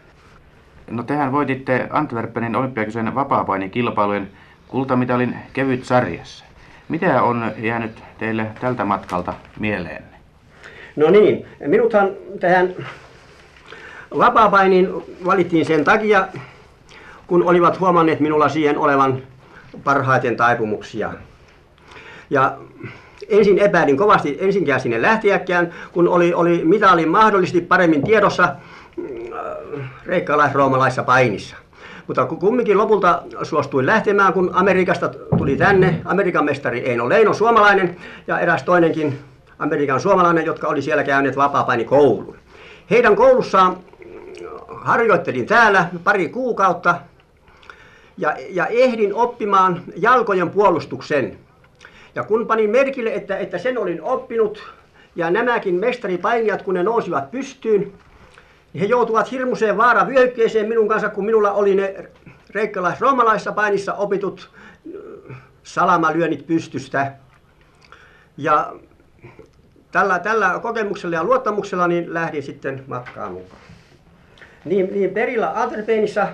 No 0.90 1.02
tehän 1.02 1.32
voititte 1.32 1.86
Antwerpenin 1.90 2.56
olympiakisojen 2.56 3.14
vapaapainikilpailujen 3.14 4.30
kultamitalin 4.68 5.36
kevyt 5.52 5.84
sarjassa. 5.84 6.44
Mitä 6.88 7.22
on 7.22 7.52
jäänyt 7.58 8.02
teille 8.18 8.46
tältä 8.60 8.84
matkalta 8.84 9.34
mieleen? 9.60 10.04
No 10.96 11.10
niin, 11.10 11.46
minuthan 11.66 12.10
tähän 12.40 12.74
vapaapainiin 14.18 14.88
valittiin 15.24 15.66
sen 15.66 15.84
takia, 15.84 16.28
kun 17.26 17.42
olivat 17.42 17.80
huomanneet 17.80 18.20
minulla 18.20 18.48
siihen 18.48 18.78
olevan 18.78 19.22
parhaiten 19.84 20.36
taipumuksia. 20.36 21.12
Ja 22.30 22.56
ensin 23.28 23.58
epäilin 23.58 23.96
kovasti 23.96 24.38
ensinkään 24.40 24.80
sinne 24.80 25.02
lähtiäkään, 25.02 25.74
kun 25.92 26.08
oli, 26.08 26.34
oli 26.34 26.64
mitali 26.64 27.06
mahdollisesti 27.06 27.60
paremmin 27.60 28.04
tiedossa 28.04 28.42
äh, 28.44 29.90
reikkalais-roomalaissa 30.06 31.02
painissa. 31.02 31.56
Mutta 32.06 32.26
kumminkin 32.26 32.78
lopulta 32.78 33.22
suostuin 33.42 33.86
lähtemään, 33.86 34.32
kun 34.32 34.50
Amerikasta 34.52 35.08
tuli 35.38 35.56
tänne 35.56 36.00
Amerikan 36.04 36.44
mestari 36.44 36.80
Eino 36.80 37.08
Leino, 37.08 37.34
suomalainen, 37.34 37.96
ja 38.26 38.40
eräs 38.40 38.62
toinenkin 38.62 39.18
Amerikan 39.58 40.00
suomalainen, 40.00 40.46
jotka 40.46 40.68
oli 40.68 40.82
siellä 40.82 41.04
käyneet 41.04 41.36
vapaapainikoulun. 41.36 42.36
Heidän 42.90 43.16
koulussaan 43.16 43.76
harjoittelin 44.68 45.46
täällä 45.46 45.88
pari 46.04 46.28
kuukautta, 46.28 46.94
ja, 48.16 48.36
ja 48.50 48.66
ehdin 48.66 49.14
oppimaan 49.14 49.82
jalkojen 49.96 50.50
puolustuksen. 50.50 51.38
Ja 52.14 52.22
kun 52.22 52.46
panin 52.46 52.70
merkille, 52.70 53.14
että, 53.14 53.38
että 53.38 53.58
sen 53.58 53.78
olin 53.78 54.02
oppinut, 54.02 54.72
ja 55.16 55.30
nämäkin 55.30 55.74
mestaripainijat, 55.74 56.62
kun 56.62 56.74
ne 56.74 56.82
nousivat 56.82 57.30
pystyyn, 57.30 57.80
niin 58.72 58.80
he 58.80 58.86
joutuvat 58.86 59.30
hirmuiseen 59.30 59.76
vaaravyöhykkeeseen 59.76 60.68
minun 60.68 60.88
kanssa, 60.88 61.08
kun 61.08 61.24
minulla 61.24 61.52
oli 61.52 61.74
ne 61.74 62.10
reikkalais-roomalaisessa 62.50 63.52
painissa 63.52 63.94
opitut 63.94 64.50
äh, 65.30 65.36
salamalyönnit 65.62 66.46
pystystä. 66.46 67.12
Ja 68.36 68.74
tällä, 69.92 70.18
tällä 70.18 70.58
kokemuksella 70.62 71.16
ja 71.16 71.24
luottamuksella 71.24 71.88
niin 71.88 72.14
lähdin 72.14 72.42
sitten 72.42 72.84
matkaan 72.86 73.32
mukaan. 73.32 73.60
Niin, 74.64 74.92
niin 74.92 75.10
perillä 75.10 75.52
Antwerpenissa 75.54 76.28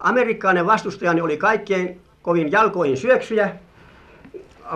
Amerikkalainen 0.00 0.66
vastustajani 0.66 1.20
oli 1.20 1.36
kaikkein 1.36 2.00
kovin 2.22 2.52
jalkoihin 2.52 2.96
syöksyjä, 2.96 3.56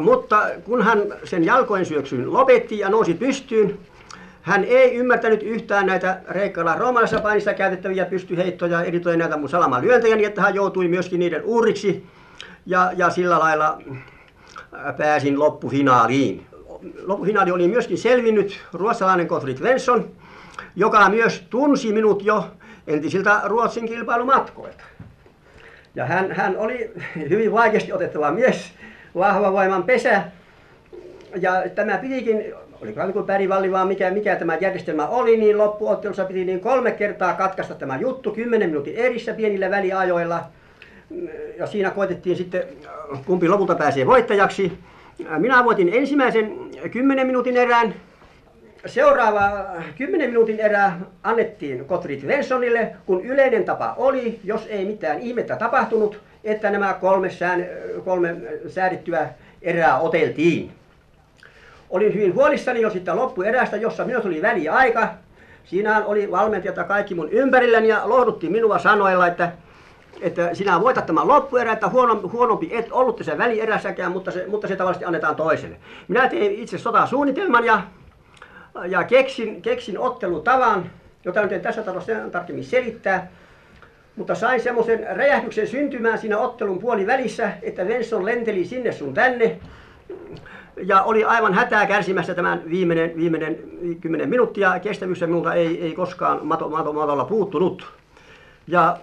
mutta 0.01 0.47
kun 0.65 0.83
hän 0.83 1.03
sen 1.25 1.45
jalkojen 1.45 1.87
syöksyn 1.87 2.33
lopetti 2.33 2.79
ja 2.79 2.89
nousi 2.89 3.15
pystyyn, 3.15 3.79
hän 4.43 4.65
ei 4.65 4.95
ymmärtänyt 4.95 5.43
yhtään 5.43 5.87
näitä 5.87 6.21
reikkala 6.29 6.75
roomalaisessa 6.75 7.23
painissa 7.23 7.55
käytettäviä 7.55 8.05
pystyheittoja, 8.05 8.83
eritoten 8.85 9.19
näitä 9.19 9.37
mun 9.37 9.49
salamalyöntejä, 9.49 10.17
niin 10.17 10.29
että 10.29 10.43
hän 10.43 10.55
joutui 10.55 10.89
myöskin 10.89 11.21
niiden 11.21 11.43
uhriksi 11.45 12.07
ja, 12.67 12.93
ja 12.97 13.11
sillä 13.11 13.39
lailla 13.39 13.79
äh, 13.89 14.97
pääsin 14.97 15.39
loppufinaaliin. 15.39 16.47
Loppufinaali 17.03 17.51
oli 17.51 17.69
myöskin 17.69 17.99
selvinnyt 17.99 18.61
ruotsalainen 18.73 19.27
Gottfried 19.27 19.57
Svensson, 19.57 20.11
joka 20.77 21.09
myös 21.09 21.45
tunsi 21.51 21.93
minut 21.93 22.25
jo 22.25 22.51
entisiltä 22.87 23.41
Ruotsin 23.45 23.87
kilpailumatkoilta. 23.87 24.85
Ja 25.95 26.07
hän, 26.07 26.33
hän 26.33 26.57
oli 26.57 26.91
hyvin 27.31 27.53
vaikeasti 27.53 27.93
otettava 27.93 28.31
mies, 28.31 28.73
vahva 29.15 29.53
voiman 29.53 29.83
pesä. 29.83 30.23
Ja 31.41 31.53
tämä 31.75 31.99
pitikin, 31.99 32.55
oli 32.83 33.13
kuin 33.13 33.27
pärivalli 33.27 33.73
vaan 33.73 33.89
mikä, 33.89 34.11
mikä 34.11 34.37
tämä 34.37 34.57
järjestelmä 34.61 35.07
oli, 35.07 35.37
niin 35.37 35.59
loppuottelussa 35.59 36.25
piti 36.25 36.45
niin 36.45 36.61
kolme 36.61 36.91
kertaa 36.91 37.35
katkaista 37.35 37.75
tämä 37.75 37.97
juttu, 37.97 38.33
kymmenen 38.33 38.69
minuutin 38.69 38.97
erissä 38.97 39.35
pienillä 39.35 39.71
väliajoilla. 39.71 40.45
Ja 41.59 41.67
siinä 41.67 41.91
koitettiin 41.91 42.37
sitten, 42.37 42.63
kumpi 43.27 43.49
lopulta 43.49 43.75
pääsee 43.75 44.07
voittajaksi. 44.07 44.73
Minä 45.39 45.65
voitin 45.65 45.91
ensimmäisen 45.93 46.55
kymmenen 46.91 47.27
minuutin 47.27 47.57
erään, 47.57 47.95
seuraava 48.87 49.67
10 49.99 50.31
minuutin 50.31 50.61
erää 50.61 51.01
annettiin 51.23 51.85
Kotrit 51.85 52.27
Vensonille, 52.27 52.97
kun 53.07 53.25
yleinen 53.25 53.65
tapa 53.65 53.95
oli, 53.97 54.41
jos 54.45 54.67
ei 54.67 54.85
mitään 54.85 55.19
ihmettä 55.19 55.57
tapahtunut, 55.57 56.21
että 56.45 56.71
nämä 56.71 56.95
kolme, 56.95 57.31
sään, 57.31 57.67
kolme 58.05 58.37
säädittyä 58.69 59.29
erää 59.63 59.99
oteltiin. 59.99 60.71
Olin 61.91 62.15
hyvin 62.15 62.35
huolissani 62.35 62.81
jo 62.81 62.91
sitten 62.91 63.17
loppuerästä, 63.17 63.77
jossa 63.77 64.05
minä 64.05 64.21
tuli 64.21 64.43
väliaika. 64.43 65.09
Siinä 65.65 66.05
oli 66.05 66.31
valmentajat 66.31 66.89
kaikki 66.89 67.15
mun 67.15 67.29
ympärilläni 67.29 67.89
ja 67.89 68.03
lohdutti 68.05 68.49
minua 68.49 68.79
sanoilla, 68.79 69.27
että, 69.27 69.53
että 70.21 70.55
sinä 70.55 70.81
voitat 70.81 71.07
tämän 71.07 71.29
loppuerä, 71.29 71.73
että 71.73 71.89
huonompi, 71.89 72.29
huonompi 72.29 72.69
et 72.73 72.89
ollut 72.93 73.17
tässä 73.17 73.39
välierässäkään, 73.39 74.13
mutta 74.13 74.31
se, 74.31 74.47
mutta 74.49 74.69
se 74.69 74.77
tavallisesti 74.77 75.05
annetaan 75.05 75.37
toiselle. 75.37 75.77
Minä 76.09 76.29
tein 76.29 76.53
itse 76.53 76.79
sotasuunnitelman 76.79 77.65
ja 77.65 77.83
ja 78.89 79.05
keksin, 79.05 79.63
keksin 79.63 79.99
ottelutavan, 79.99 80.91
jota 81.25 81.43
nyt 81.43 81.53
en 81.53 81.61
tässä 81.61 81.83
tarvitse 81.83 82.17
tarkemmin 82.33 82.65
selittää. 82.65 83.31
Mutta 84.17 84.35
sain 84.35 84.61
semmoisen 84.61 85.07
räjähdyksen 85.17 85.69
syntymään 85.69 86.19
siinä 86.19 86.39
ottelun 86.39 86.79
puoli 86.79 87.07
välissä, 87.07 87.53
että 87.63 87.87
Venson 87.89 88.25
lenteli 88.25 88.65
sinne 88.65 88.93
sun 88.93 89.15
tänne. 89.15 89.59
Ja 90.83 91.03
oli 91.03 91.25
aivan 91.25 91.55
hätää 91.55 91.87
kärsimässä 91.87 92.35
tämän 92.35 92.63
viimeinen, 92.71 93.17
viimeinen 93.17 93.59
10 94.01 94.29
minuuttia. 94.29 94.79
Kestävyys 94.79 95.21
minulta 95.21 95.55
ei, 95.55 95.83
ei 95.83 95.93
koskaan 95.93 96.47
mato, 96.47 96.69
mato, 96.69 96.93
matolla 96.93 97.25
puuttunut. 97.25 97.93
Ja 98.67 98.97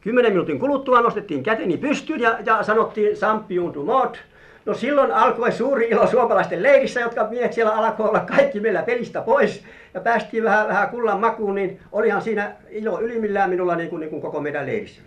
10 0.00 0.32
minuutin 0.32 0.58
kuluttua 0.58 1.00
nostettiin 1.00 1.42
käteni 1.42 1.76
pystyyn 1.76 2.20
ja, 2.20 2.38
ja 2.46 2.62
sanottiin 2.62 3.16
Sampiun 3.16 3.74
du 3.74 3.84
mort. 3.84 4.18
No 4.66 4.74
silloin 4.74 5.12
alkoi 5.12 5.52
suuri 5.52 5.88
ilo 5.88 6.06
suomalaisten 6.06 6.62
leirissä, 6.62 7.00
jotka 7.00 7.26
miehet 7.30 7.52
siellä 7.52 7.72
alkoi 7.72 8.08
olla 8.08 8.20
kaikki 8.20 8.60
meillä 8.60 8.82
pelistä 8.82 9.20
pois. 9.20 9.64
Ja 9.94 10.00
päästiin 10.00 10.44
vähän, 10.44 10.68
vähän 10.68 10.88
kullan 10.88 11.20
makuun, 11.20 11.54
niin 11.54 11.80
olihan 11.92 12.22
siinä 12.22 12.52
ilo 12.70 13.00
ylimmillään 13.00 13.50
minulla 13.50 13.76
niin 13.76 13.90
kuin, 13.90 14.00
niin 14.00 14.10
kuin 14.10 14.22
koko 14.22 14.40
meidän 14.40 14.66
leirissä. 14.66 15.02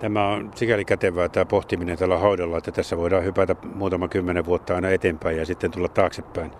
Tämä 0.00 0.28
on 0.28 0.50
sikäli 0.54 0.84
kätevää 0.84 1.28
tämä 1.28 1.44
pohtiminen 1.44 1.98
tällä 1.98 2.18
haudalla, 2.18 2.58
että 2.58 2.72
tässä 2.72 2.96
voidaan 2.96 3.24
hypätä 3.24 3.56
muutama 3.74 4.08
kymmenen 4.08 4.44
vuotta 4.46 4.74
aina 4.74 4.90
eteenpäin 4.90 5.36
ja 5.36 5.46
sitten 5.46 5.70
tulla 5.70 5.88
taaksepäin. 5.88 6.50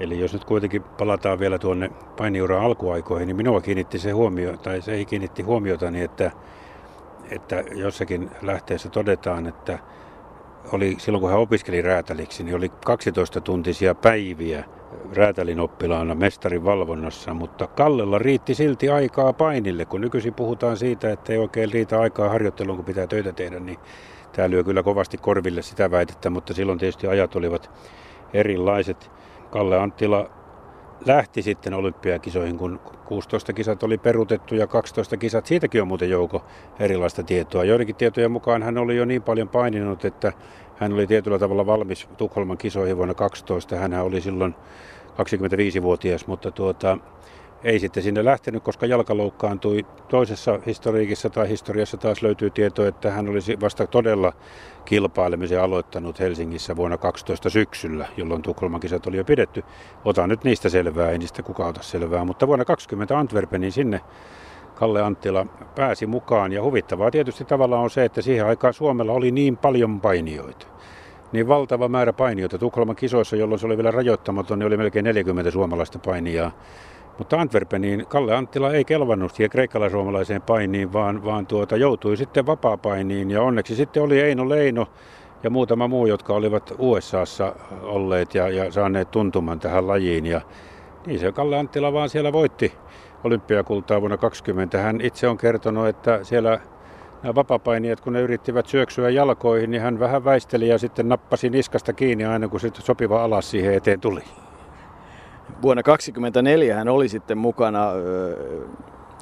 Eli 0.00 0.20
jos 0.20 0.32
nyt 0.32 0.44
kuitenkin 0.44 0.82
palataan 0.82 1.38
vielä 1.38 1.58
tuonne 1.58 1.90
painiuran 2.16 2.60
alkuaikoihin, 2.60 3.26
niin 3.26 3.36
minua 3.36 3.60
kiinnitti 3.60 3.98
se 3.98 4.10
huomio, 4.10 4.56
tai 4.56 4.82
se 4.82 4.92
ei 4.92 5.04
kiinnitti 5.04 5.42
huomiota, 5.42 5.90
niin 5.90 6.04
että, 6.04 6.30
että 7.30 7.64
jossakin 7.74 8.30
lähteessä 8.42 8.88
todetaan, 8.88 9.46
että 9.46 9.78
oli 10.72 10.96
silloin 10.98 11.20
kun 11.20 11.30
hän 11.30 11.38
opiskeli 11.38 11.82
räätäliksi, 11.82 12.44
niin 12.44 12.56
oli 12.56 12.68
12 12.68 13.40
tuntisia 13.40 13.94
päiviä 13.94 14.64
räätälin 15.14 15.60
oppilaana 15.60 16.14
mestarin 16.14 16.64
valvonnassa, 16.64 17.34
mutta 17.34 17.66
Kallella 17.66 18.18
riitti 18.18 18.54
silti 18.54 18.88
aikaa 18.88 19.32
painille. 19.32 19.84
Kun 19.84 20.00
nykyisin 20.00 20.34
puhutaan 20.34 20.76
siitä, 20.76 21.12
että 21.12 21.32
ei 21.32 21.38
oikein 21.38 21.72
riitä 21.72 22.00
aikaa 22.00 22.28
harjoitteluun, 22.28 22.76
kun 22.76 22.84
pitää 22.84 23.06
töitä 23.06 23.32
tehdä, 23.32 23.60
niin 23.60 23.78
tämä 24.32 24.50
lyö 24.50 24.64
kyllä 24.64 24.82
kovasti 24.82 25.16
korville 25.18 25.62
sitä 25.62 25.90
väitettä, 25.90 26.30
mutta 26.30 26.54
silloin 26.54 26.78
tietysti 26.78 27.06
ajat 27.06 27.36
olivat 27.36 27.70
erilaiset. 28.32 29.10
Kalle 29.50 29.78
Anttila 29.78 30.30
lähti 31.06 31.42
sitten 31.42 31.74
olympiakisoihin, 31.74 32.58
kun 32.58 32.80
16 33.04 33.52
kisat 33.52 33.82
oli 33.82 33.98
perutettu 33.98 34.54
ja 34.54 34.66
12 34.66 35.16
kisat. 35.16 35.46
Siitäkin 35.46 35.82
on 35.82 35.88
muuten 35.88 36.10
jouko 36.10 36.44
erilaista 36.78 37.22
tietoa. 37.22 37.64
Joidenkin 37.64 37.96
tietojen 37.96 38.30
mukaan 38.30 38.62
hän 38.62 38.78
oli 38.78 38.96
jo 38.96 39.04
niin 39.04 39.22
paljon 39.22 39.48
paininut, 39.48 40.04
että 40.04 40.32
hän 40.76 40.92
oli 40.92 41.06
tietyllä 41.06 41.38
tavalla 41.38 41.66
valmis 41.66 42.08
Tukholman 42.16 42.58
kisoihin 42.58 42.96
vuonna 42.96 43.14
12. 43.14 43.76
Hän 43.76 43.94
oli 43.94 44.20
silloin 44.20 44.54
25-vuotias, 45.18 46.26
mutta 46.26 46.50
tuota, 46.50 46.98
ei 47.64 47.78
sitten 47.78 48.02
sinne 48.02 48.24
lähtenyt, 48.24 48.62
koska 48.62 48.86
jalka 48.86 49.16
loukkaantui. 49.16 49.86
Toisessa 50.08 50.58
historiikissa 50.66 51.30
tai 51.30 51.48
historiassa 51.48 51.96
taas 51.96 52.22
löytyy 52.22 52.50
tieto, 52.50 52.86
että 52.86 53.10
hän 53.10 53.28
olisi 53.28 53.60
vasta 53.60 53.86
todella 53.86 54.32
kilpailemisen 54.84 55.62
aloittanut 55.62 56.20
Helsingissä 56.20 56.76
vuonna 56.76 56.96
12 56.96 57.50
syksyllä, 57.50 58.06
jolloin 58.16 58.42
Tukholman 58.42 58.80
kisat 58.80 59.06
oli 59.06 59.16
jo 59.16 59.24
pidetty. 59.24 59.64
Otan 60.04 60.28
nyt 60.28 60.44
niistä 60.44 60.68
selvää, 60.68 61.10
ei 61.10 61.18
niistä 61.18 61.42
kukaan 61.42 61.70
ota 61.70 61.82
selvää, 61.82 62.24
mutta 62.24 62.46
vuonna 62.46 62.64
20 62.64 63.18
Antwerpenin 63.18 63.72
sinne 63.72 64.00
Kalle 64.74 65.02
Anttila 65.02 65.46
pääsi 65.74 66.06
mukaan. 66.06 66.52
Ja 66.52 66.62
huvittavaa 66.62 67.10
tietysti 67.10 67.44
tavallaan 67.44 67.82
on 67.82 67.90
se, 67.90 68.04
että 68.04 68.22
siihen 68.22 68.46
aikaan 68.46 68.74
Suomella 68.74 69.12
oli 69.12 69.30
niin 69.30 69.56
paljon 69.56 70.00
painijoita. 70.00 70.66
Niin 71.32 71.48
valtava 71.48 71.88
määrä 71.88 72.12
painijoita. 72.12 72.58
Tukholman 72.58 72.96
kisoissa, 72.96 73.36
jolloin 73.36 73.58
se 73.58 73.66
oli 73.66 73.76
vielä 73.76 73.90
rajoittamaton, 73.90 74.58
niin 74.58 74.66
oli 74.66 74.76
melkein 74.76 75.04
40 75.04 75.50
suomalaista 75.50 75.98
painijaa. 75.98 76.50
Mutta 77.18 77.40
Antwerpeniin 77.40 78.06
Kalle 78.06 78.34
Anttila 78.34 78.72
ei 78.72 78.84
kelvannut 78.84 79.34
siihen 79.34 79.50
kreikkalais-suomalaiseen 79.50 80.42
painiin, 80.42 80.92
vaan, 80.92 81.24
vaan 81.24 81.46
tuota, 81.46 81.76
joutui 81.76 82.16
sitten 82.16 82.46
vapaa-painiin. 82.46 83.30
Ja 83.30 83.42
onneksi 83.42 83.74
sitten 83.76 84.02
oli 84.02 84.20
Eino 84.20 84.48
Leino 84.48 84.86
ja 85.42 85.50
muutama 85.50 85.88
muu, 85.88 86.06
jotka 86.06 86.34
olivat 86.34 86.74
USAssa 86.78 87.54
olleet 87.82 88.34
ja, 88.34 88.48
ja 88.48 88.72
saaneet 88.72 89.10
tuntuman 89.10 89.60
tähän 89.60 89.86
lajiin. 89.86 90.26
Ja 90.26 90.40
niin 91.06 91.20
se 91.20 91.32
Kalle 91.32 91.58
Anttila 91.58 91.92
vaan 91.92 92.08
siellä 92.08 92.32
voitti 92.32 92.72
olympiakultaa 93.24 94.00
vuonna 94.00 94.16
2020. 94.16 94.78
Hän 94.78 95.00
itse 95.00 95.28
on 95.28 95.38
kertonut, 95.38 95.86
että 95.86 96.24
siellä 96.24 96.60
nämä 97.22 97.34
vapapainijat, 97.34 98.00
kun 98.00 98.12
ne 98.12 98.20
yrittivät 98.20 98.66
syöksyä 98.66 99.10
jalkoihin, 99.10 99.70
niin 99.70 99.82
hän 99.82 100.00
vähän 100.00 100.24
väisteli 100.24 100.68
ja 100.68 100.78
sitten 100.78 101.08
nappasi 101.08 101.50
niskasta 101.50 101.92
kiinni 101.92 102.24
aina, 102.24 102.48
kun 102.48 102.60
sitten 102.60 102.82
sopiva 102.82 103.24
alas 103.24 103.50
siihen 103.50 103.74
eteen 103.74 104.00
tuli. 104.00 104.22
Vuonna 105.62 105.82
2024 105.82 106.74
hän 106.74 106.88
oli 106.88 107.08
sitten 107.08 107.38
mukana 107.38 107.86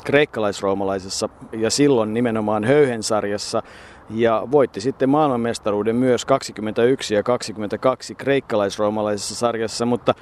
kreikkalaisroomalaisessa 0.04 1.28
ja 1.52 1.70
silloin 1.70 2.14
nimenomaan 2.14 2.64
Höyhensarjassa 2.64 3.62
ja 4.10 4.48
voitti 4.50 4.80
sitten 4.80 5.08
maailmanmestaruuden 5.08 5.96
myös 5.96 6.24
21 6.24 7.14
ja 7.14 7.22
22 7.22 8.14
kreikkalaisroomalaisessa 8.14 9.34
sarjassa, 9.34 9.86
mutta 9.86 10.14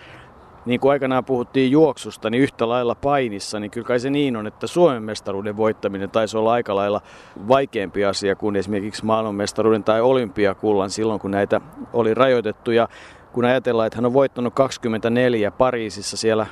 niin 0.66 0.80
kuin 0.80 0.92
aikanaan 0.92 1.25
puhuttiin 1.25 1.70
juoksusta, 1.70 2.30
niin 2.30 2.42
yhtä 2.42 2.68
lailla 2.68 2.94
painissa, 2.94 3.61
niin 3.61 3.70
kyllä 3.70 3.87
kai 3.87 4.00
se 4.00 4.11
niin 4.11 4.37
on, 4.37 4.46
että 4.46 4.66
Suomen 4.66 5.02
mestaruuden 5.02 5.56
voittaminen 5.56 6.11
taisi 6.11 6.37
olla 6.37 6.52
aika 6.52 6.75
lailla 6.75 7.00
vaikeampi 7.49 8.04
asia 8.04 8.37
kuin 8.37 8.56
esimerkiksi 8.56 9.04
maailmanmestaruuden 9.04 9.84
tai 9.84 10.00
olympiakullan 10.00 10.90
silloin, 10.90 11.20
kun 11.20 11.30
näitä 11.30 11.61
oli 11.92 12.14
rajoitettu. 12.14 12.70
Ja 12.70 12.88
kun 13.34 13.44
ajatellaan, 13.44 13.86
että 13.86 13.96
hän 13.96 14.06
on 14.06 14.12
voittanut 14.12 14.54
24 14.54 15.50
Pariisissa 15.50 16.16
siellä 16.16 16.46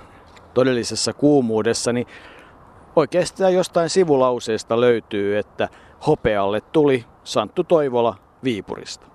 todellisessa 0.54 1.12
kuumuudessa, 1.12 1.92
niin 1.92 2.06
oikeastaan 2.96 3.54
jostain 3.54 3.90
sivulauseesta 3.90 4.80
löytyy, 4.80 5.38
että 5.38 5.68
hopealle 6.06 6.60
tuli 6.60 7.04
Santtu 7.24 7.64
Toivola 7.64 8.14
Viipurista. 8.44 9.06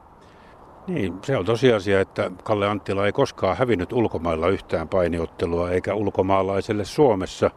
Niin, 0.88 1.14
se 1.24 1.38
on 1.38 1.46
tosiasia, 1.46 2.02
että 2.02 2.32
Kalle 2.44 2.68
Anttila 2.68 3.06
ei 3.06 3.12
koskaan 3.12 3.58
hävinnyt 3.58 3.94
ulkomailla 3.94 4.48
yhtään 4.50 4.88
painiottelua 4.88 5.72
eikä 5.72 5.94
ulkomaalaiselle 5.94 6.86
Suomessa. 6.86 7.52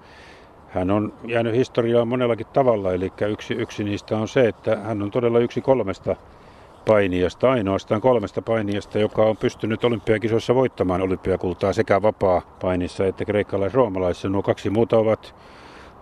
Hän 0.69 0.91
on 0.91 1.13
jäänyt 1.27 1.55
historiaan 1.55 2.09
monellakin 2.09 2.47
tavalla, 2.47 2.93
eli 2.93 3.13
yksi, 3.29 3.55
yksi 3.55 3.85
niistä 3.85 4.17
on 4.17 4.29
se, 4.29 4.49
että 4.49 4.77
hän 4.77 5.03
on 5.03 5.11
todella 5.11 5.39
yksi 5.39 5.61
kolmesta 5.61 6.17
painijasta, 6.85 7.51
ainoastaan 7.51 8.01
kolmesta 8.01 8.43
painijasta, 8.43 8.99
joka 8.99 9.23
on 9.23 9.37
pystynyt 9.37 9.85
olympiakisoissa 9.85 10.55
voittamaan 10.55 11.01
olympiakultaa 11.03 11.73
sekä 11.73 12.03
vapaa 12.03 12.43
painissa 12.61 13.07
että 13.07 13.25
kreikkalais-roomalaisissa. 13.25 14.29
Nuo 14.29 14.43
kaksi 14.43 14.71
muuta 14.71 14.99
ovat 14.99 15.35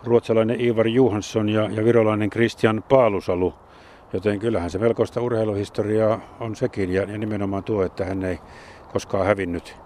ruotsalainen 0.05 0.61
Ivar 0.61 0.89
Johansson 0.89 1.49
ja, 1.49 1.69
ja 1.71 1.85
virolainen 1.85 2.31
Christian 2.31 2.85
Paalusalu. 2.89 3.55
Joten 4.13 4.39
kyllähän 4.39 4.71
se 4.71 4.79
melkoista 4.79 5.21
urheiluhistoriaa 5.21 6.21
on 6.41 6.57
sekin 6.57 6.93
ja, 6.93 7.03
ja 7.03 7.19
nimenomaan 7.19 7.65
tuo, 7.65 7.83
että 7.83 8.05
hän 8.05 8.25
ei 8.25 8.39
koskaan 8.93 9.27
hävinnyt. 9.27 9.77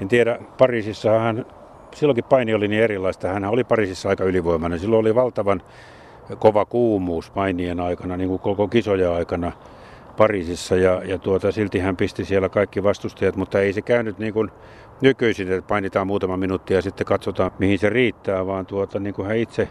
En 0.00 0.08
tiedä, 0.08 0.38
Pariisissa 0.58 1.18
hän, 1.18 1.46
silloinkin 1.94 2.24
paini 2.24 2.54
oli 2.54 2.68
niin 2.68 2.82
erilaista, 2.82 3.28
hän 3.28 3.44
oli 3.44 3.64
Pariisissa 3.64 4.08
aika 4.08 4.24
ylivoimainen. 4.24 4.78
Silloin 4.78 5.00
oli 5.00 5.14
valtavan 5.14 5.62
kova 6.38 6.64
kuumuus 6.64 7.30
painien 7.30 7.80
aikana, 7.80 8.16
niin 8.16 8.28
kuin 8.28 8.40
koko 8.40 8.68
kisoja 8.68 9.14
aikana 9.14 9.52
Pariisissa 10.16 10.76
ja, 10.76 11.02
ja 11.04 11.18
tuota, 11.18 11.52
silti 11.52 11.78
hän 11.78 11.96
pisti 11.96 12.24
siellä 12.24 12.48
kaikki 12.48 12.82
vastustajat, 12.82 13.36
mutta 13.36 13.60
ei 13.60 13.72
se 13.72 13.82
käynyt 13.82 14.18
niin 14.18 14.32
kuin 14.32 14.50
nykyisin, 15.00 15.52
että 15.52 15.68
painitaan 15.68 16.06
muutama 16.06 16.36
minuutti 16.36 16.74
ja 16.74 16.82
sitten 16.82 17.06
katsotaan 17.06 17.50
mihin 17.58 17.78
se 17.78 17.90
riittää, 17.90 18.46
vaan 18.46 18.66
tuota, 18.66 18.98
niin 18.98 19.14
kuin 19.14 19.28
hän 19.28 19.36
itse 19.36 19.68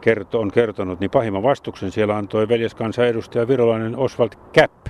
kerto, 0.00 0.40
on 0.40 0.50
kertonut, 0.50 1.00
niin 1.00 1.10
pahimman 1.10 1.42
vastuksen 1.42 1.90
siellä 1.90 2.16
antoi 2.16 2.46
edustaja 3.08 3.48
virolainen 3.48 3.96
Oswald 3.96 4.30
Käpp, 4.52 4.86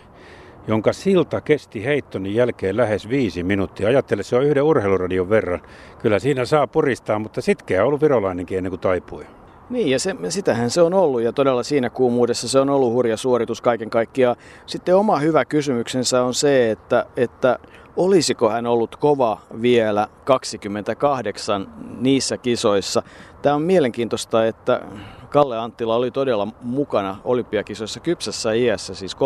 jonka 0.66 0.92
silta 0.92 1.40
kesti 1.40 1.85
heittoni 1.85 2.35
jälkeen 2.35 2.76
lähes 2.76 3.09
viisi 3.09 3.42
minuuttia. 3.42 3.88
Ajattele, 3.88 4.22
se 4.22 4.37
on 4.37 4.44
yhden 4.44 4.62
urheiluradion 4.62 5.31
verran. 5.31 5.61
Kyllä 5.98 6.18
siinä 6.18 6.44
saa 6.44 6.66
puristaa, 6.66 7.18
mutta 7.18 7.40
sitkeä 7.40 7.83
on 7.83 7.87
ollut 7.87 8.02
virolainenkin 8.02 8.59
ennen 8.59 8.70
kuin 8.70 8.81
taipui. 8.81 9.26
Niin, 9.73 9.91
ja 9.91 9.99
se, 9.99 10.17
sitähän 10.29 10.71
se 10.71 10.83
on 10.83 10.95
ollut, 10.95 11.23
ja 11.23 11.33
todella 11.33 11.63
siinä 11.63 11.91
kuumuudessa 11.91 12.49
se 12.49 12.59
on 12.59 12.71
ollut 12.71 12.93
hurja 12.93 13.17
suoritus 13.17 13.61
kaiken 13.61 13.91
kaikkiaan. 13.91 14.37
Sitten 14.67 14.97
oma 14.97 15.19
hyvä 15.19 15.45
kysymyksensä 15.45 16.23
on 16.23 16.35
se, 16.35 16.71
että, 16.71 17.07
että 17.17 17.59
olisiko 17.97 18.51
hän 18.51 18.67
ollut 18.67 18.97
kova 18.97 19.39
vielä 19.63 20.09
28 20.25 21.69
niissä 22.01 22.37
kisoissa. 22.39 23.03
Tämä 23.43 23.55
on 23.55 23.63
mielenkiintoista, 23.63 24.47
että 24.47 24.81
Kalle 25.29 25.59
Anttila 25.59 25.97
oli 25.97 26.11
todella 26.11 26.49
mukana 26.63 27.17
olympiakisoissa 27.25 28.01
kypsässä 28.01 28.53
iässä, 28.53 28.95
siis 28.95 29.17
33-37. 29.17 29.19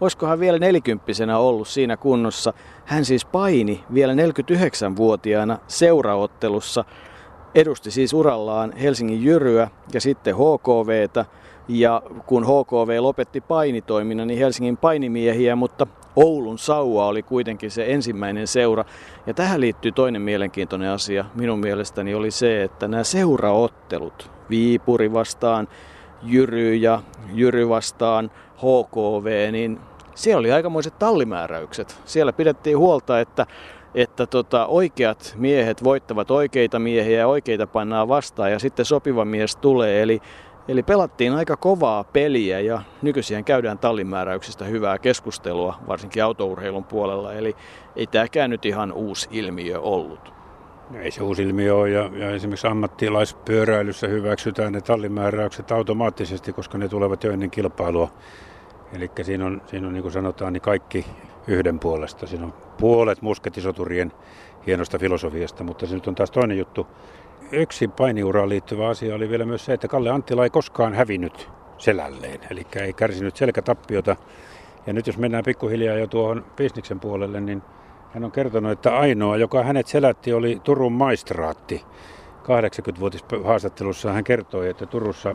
Olisiko 0.00 0.26
hän 0.26 0.40
vielä 0.40 0.58
nelikymppisenä 0.58 1.38
ollut 1.38 1.68
siinä 1.68 1.96
kunnossa? 1.96 2.52
Hän 2.84 3.04
siis 3.04 3.24
paini 3.24 3.84
vielä 3.94 4.12
49-vuotiaana 4.12 5.58
seuraottelussa. 5.68 6.84
Edusti 7.56 7.90
siis 7.90 8.12
urallaan 8.12 8.72
Helsingin 8.72 9.24
Jyryä 9.24 9.70
ja 9.92 10.00
sitten 10.00 10.34
HKVtä. 10.34 11.24
Ja 11.68 12.02
kun 12.26 12.44
HKV 12.44 12.96
lopetti 13.00 13.40
painitoiminnan, 13.40 14.28
niin 14.28 14.38
Helsingin 14.38 14.76
painimiehiä, 14.76 15.56
mutta 15.56 15.86
Oulun 16.16 16.58
Saua 16.58 17.06
oli 17.06 17.22
kuitenkin 17.22 17.70
se 17.70 17.84
ensimmäinen 17.88 18.46
seura. 18.46 18.84
Ja 19.26 19.34
tähän 19.34 19.60
liittyy 19.60 19.92
toinen 19.92 20.22
mielenkiintoinen 20.22 20.90
asia 20.90 21.24
minun 21.34 21.58
mielestäni 21.58 22.14
oli 22.14 22.30
se, 22.30 22.62
että 22.62 22.88
nämä 22.88 23.04
seuraottelut, 23.04 24.30
Viipuri 24.50 25.12
vastaan 25.12 25.68
Jyry 26.22 26.74
ja 26.74 27.02
Jyry 27.32 27.68
vastaan 27.68 28.30
HKV, 28.56 29.48
niin 29.52 29.80
siellä 30.14 30.40
oli 30.40 30.52
aikamoiset 30.52 30.98
tallimääräykset. 30.98 32.00
Siellä 32.04 32.32
pidettiin 32.32 32.78
huolta, 32.78 33.20
että 33.20 33.46
että 33.96 34.26
tota, 34.26 34.66
oikeat 34.66 35.34
miehet 35.38 35.84
voittavat 35.84 36.30
oikeita 36.30 36.78
miehiä 36.78 37.18
ja 37.18 37.28
oikeita 37.28 37.66
pannaan 37.66 38.08
vastaan 38.08 38.52
ja 38.52 38.58
sitten 38.58 38.84
sopiva 38.84 39.24
mies 39.24 39.56
tulee. 39.56 40.02
Eli 40.02 40.20
Eli 40.68 40.82
pelattiin 40.82 41.32
aika 41.32 41.56
kovaa 41.56 42.04
peliä 42.04 42.60
ja 42.60 42.82
nykyisin 43.02 43.44
käydään 43.44 43.78
tallimääräyksistä 43.78 44.64
hyvää 44.64 44.98
keskustelua, 44.98 45.74
varsinkin 45.88 46.24
autourheilun 46.24 46.84
puolella. 46.84 47.32
Eli 47.32 47.56
ei 47.96 48.06
tämäkään 48.06 48.50
nyt 48.50 48.64
ihan 48.64 48.92
uusi 48.92 49.28
ilmiö 49.30 49.80
ollut. 49.80 50.32
Ei 50.94 51.10
se 51.10 51.22
uusi 51.22 51.42
ilmiö 51.42 51.74
ole 51.74 51.90
ja, 51.90 52.10
ja 52.14 52.30
esimerkiksi 52.30 52.66
ammattilaispyöräilyssä 52.66 54.08
hyväksytään 54.08 54.72
ne 54.72 54.80
tallimääräykset 54.80 55.72
automaattisesti, 55.72 56.52
koska 56.52 56.78
ne 56.78 56.88
tulevat 56.88 57.24
jo 57.24 57.32
ennen 57.32 57.50
kilpailua. 57.50 58.08
Eli 58.92 59.10
siinä 59.22 59.46
on, 59.46 59.62
siinä 59.66 59.86
on 59.86 59.92
niin 59.92 60.02
kuin 60.02 60.12
sanotaan, 60.12 60.52
niin 60.52 60.60
kaikki 60.60 61.06
yhden 61.46 61.78
puolesta. 61.78 62.26
Siinä 62.26 62.44
on 62.44 62.54
puolet 62.80 63.22
musketisoturien 63.22 64.12
hienosta 64.66 64.98
filosofiasta, 64.98 65.64
mutta 65.64 65.86
se 65.86 65.94
nyt 65.94 66.06
on 66.06 66.14
taas 66.14 66.30
toinen 66.30 66.58
juttu. 66.58 66.86
Yksi 67.52 67.88
painiuraan 67.88 68.48
liittyvä 68.48 68.88
asia 68.88 69.14
oli 69.14 69.28
vielä 69.28 69.44
myös 69.44 69.64
se, 69.64 69.72
että 69.72 69.88
Kalle 69.88 70.10
Anttila 70.10 70.44
ei 70.44 70.50
koskaan 70.50 70.94
hävinnyt 70.94 71.48
selälleen, 71.78 72.40
eli 72.50 72.66
ei 72.80 72.92
kärsinyt 72.92 73.36
selkätappiota. 73.36 74.16
Ja 74.86 74.92
nyt 74.92 75.06
jos 75.06 75.18
mennään 75.18 75.44
pikkuhiljaa 75.44 75.96
jo 75.96 76.06
tuohon 76.06 76.44
bisniksen 76.56 77.00
puolelle, 77.00 77.40
niin 77.40 77.62
hän 78.14 78.24
on 78.24 78.32
kertonut, 78.32 78.72
että 78.72 78.98
ainoa, 78.98 79.36
joka 79.36 79.64
hänet 79.64 79.86
selätti, 79.86 80.32
oli 80.32 80.60
Turun 80.64 80.92
maistraatti. 80.92 81.84
80-vuotis 82.42 83.24
haastattelussa 83.44 84.12
hän 84.12 84.24
kertoi, 84.24 84.68
että 84.68 84.86
Turussa 84.86 85.34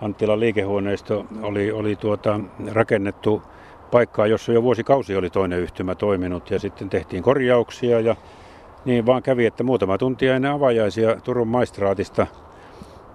Anttilan 0.00 0.40
liikehuoneisto 0.40 1.26
oli, 1.42 1.72
oli 1.72 1.96
tuota, 1.96 2.40
rakennettu 2.72 3.42
paikkaa, 3.90 4.26
jossa 4.26 4.52
jo 4.52 4.62
vuosikausi 4.62 5.16
oli 5.16 5.30
toinen 5.30 5.58
yhtymä 5.60 5.94
toiminut 5.94 6.50
ja 6.50 6.58
sitten 6.58 6.90
tehtiin 6.90 7.22
korjauksia 7.22 8.00
ja 8.00 8.16
niin 8.84 9.06
vaan 9.06 9.22
kävi, 9.22 9.46
että 9.46 9.64
muutama 9.64 9.98
tuntia 9.98 10.36
ennen 10.36 10.50
avajaisia 10.50 11.16
Turun 11.16 11.48
maistraatista 11.48 12.26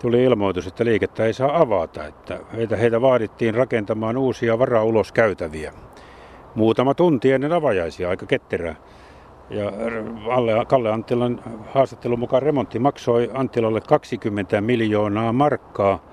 tuli 0.02 0.24
ilmoitus, 0.24 0.68
että 0.68 0.86
liikettä 0.86 1.26
ei 1.26 1.34
saa 1.34 1.62
avata, 1.62 2.06
että 2.06 2.40
heitä, 2.56 2.76
heitä 2.76 3.02
vaadittiin 3.02 3.56
rakentamaan 3.56 4.18
uusia 4.18 4.60
varauloskäytäviä. 4.60 5.74
Muutama 6.56 6.94
tunti 6.94 7.32
ennen 7.32 7.54
avajaisia, 7.54 8.10
aika 8.10 8.26
ketterää. 8.26 8.76
Ja 9.50 9.72
Alle, 10.30 10.66
Kalle 10.66 10.92
Anttilan 10.92 11.40
haastattelun 11.74 12.20
mukaan 12.20 12.44
remontti 12.44 12.80
maksoi 12.80 13.32
Anttilalle 13.34 13.82
20 13.82 14.62
miljoonaa 14.62 15.34
markkaa– 15.34 16.00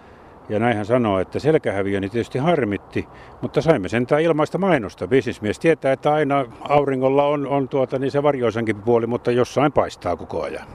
ja 0.51 0.59
näin 0.59 0.77
hän 0.77 0.87
sanoo, 0.87 1.19
että 1.19 1.39
selkähäviöni 1.39 2.09
tietysti 2.09 2.39
harmitti, 2.39 3.09
mutta 3.41 3.63
saimme 3.63 3.89
sentään 3.89 4.23
ilmaista 4.23 4.59
mainosta. 4.59 5.09
Bisnismies 5.09 5.59
tietää, 5.59 5.93
että 5.93 6.13
aina 6.13 6.47
auringolla 6.61 7.27
on, 7.27 7.47
on 7.47 7.69
tuota, 7.69 7.99
niin 7.99 8.11
se 8.11 8.23
varjoisankin 8.23 8.83
puoli, 8.83 9.07
mutta 9.07 9.31
jossain 9.31 9.73
paistaa 9.73 10.17
koko 10.17 10.43
ajan. 10.43 10.67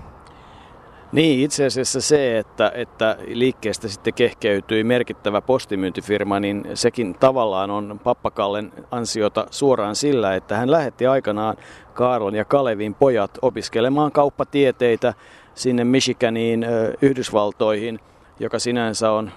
Niin, 1.11 1.39
itse 1.39 1.65
asiassa 1.65 2.01
se, 2.01 2.37
että, 2.37 2.71
että 2.75 3.17
liikkeestä 3.27 3.87
sitten 3.87 4.13
kehkeytyi 4.13 4.83
merkittävä 4.83 5.41
postimyyntifirma, 5.41 6.39
niin 6.39 6.63
sekin 6.73 7.15
tavallaan 7.19 7.71
on 7.71 7.99
Pappakallen 8.03 8.71
ansiota 8.91 9.45
suoraan 9.51 9.95
sillä, 9.95 10.35
että 10.35 10.57
hän 10.57 10.71
lähetti 10.71 11.07
aikanaan 11.07 11.57
Kaarlon 11.93 12.35
ja 12.35 12.45
Kalevin 12.45 12.93
pojat 12.93 13.37
opiskelemaan 13.41 14.11
kauppatieteitä 14.11 15.13
sinne 15.53 15.83
Michiganiin, 15.83 16.65
Yhdysvaltoihin, 17.01 17.99
joka 18.39 18.59
sinänsä 18.59 19.11
on 19.11 19.31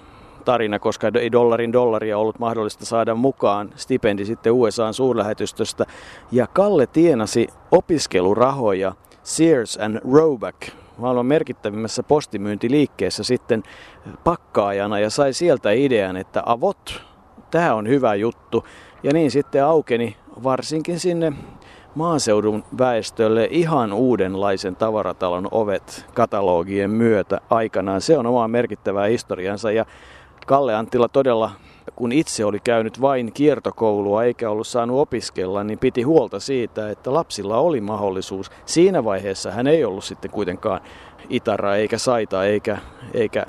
tarina, 0.45 0.79
koska 0.79 1.11
ei 1.21 1.33
dollarin 1.33 1.73
dollaria 1.73 2.19
ollut 2.19 2.39
mahdollista 2.39 2.85
saada 2.85 3.15
mukaan 3.15 3.71
stipendi 3.77 4.25
sitten 4.25 4.53
USAn 4.53 4.95
suurlähetystöstä. 4.95 5.85
Ja 6.33 6.47
Kalle 6.47 6.87
tienasi 6.87 7.49
opiskelurahoja 7.71 8.93
Sears 9.23 9.79
and 9.81 10.01
Roebuck 10.13 10.57
maailman 10.99 11.27
merkittävimmässä 11.27 12.03
postimyyntiliikkeessä 12.03 13.25
sitten 13.25 13.63
pakkaajana 14.25 14.99
ja 14.99 15.11
sai 15.11 15.33
sieltä 15.33 15.71
idean, 15.71 16.17
että 16.17 16.43
avot, 16.47 17.03
tämä 17.51 17.75
on 17.75 17.89
hyvä 17.89 18.15
juttu. 18.15 18.65
Ja 19.03 19.13
niin 19.13 19.31
sitten 19.31 19.65
aukeni 19.65 20.17
varsinkin 20.43 21.01
sinne 21.01 21.33
maaseudun 21.95 22.65
väestölle 22.79 23.49
ihan 23.51 23.93
uudenlaisen 23.93 24.77
tavaratalon 24.77 25.49
ovet 25.51 26.07
katalogien 26.15 26.91
myötä 26.91 27.41
aikanaan. 27.51 28.01
Se 28.01 28.19
on 28.19 28.27
oma 28.27 28.49
merkittävää 28.49 29.07
historiansa 29.07 29.71
ja 29.71 29.87
Kalle 30.49 30.75
Anttila 30.75 31.09
todella, 31.09 31.51
kun 31.97 32.13
itse 32.13 32.45
oli 32.45 32.61
käynyt 32.61 33.01
vain 33.01 33.33
kiertokoulua 33.33 34.25
eikä 34.25 34.51
ollut 34.51 34.67
saanut 34.67 35.01
opiskella, 35.01 35.65
niin 35.65 35.79
piti 35.79 36.03
huolta 36.03 36.41
siitä, 36.41 36.91
että 36.91 37.15
lapsilla 37.15 37.59
oli 37.59 37.81
mahdollisuus. 37.81 38.51
Siinä 38.67 39.05
vaiheessa 39.05 39.51
hän 39.51 39.67
ei 39.67 39.85
ollut 39.85 40.05
sitten 40.05 40.31
kuitenkaan 40.31 40.81
itara 41.29 41.77
eikä 41.77 41.99
saita 41.99 42.45
eikä, 42.45 42.79
eikä 43.15 43.47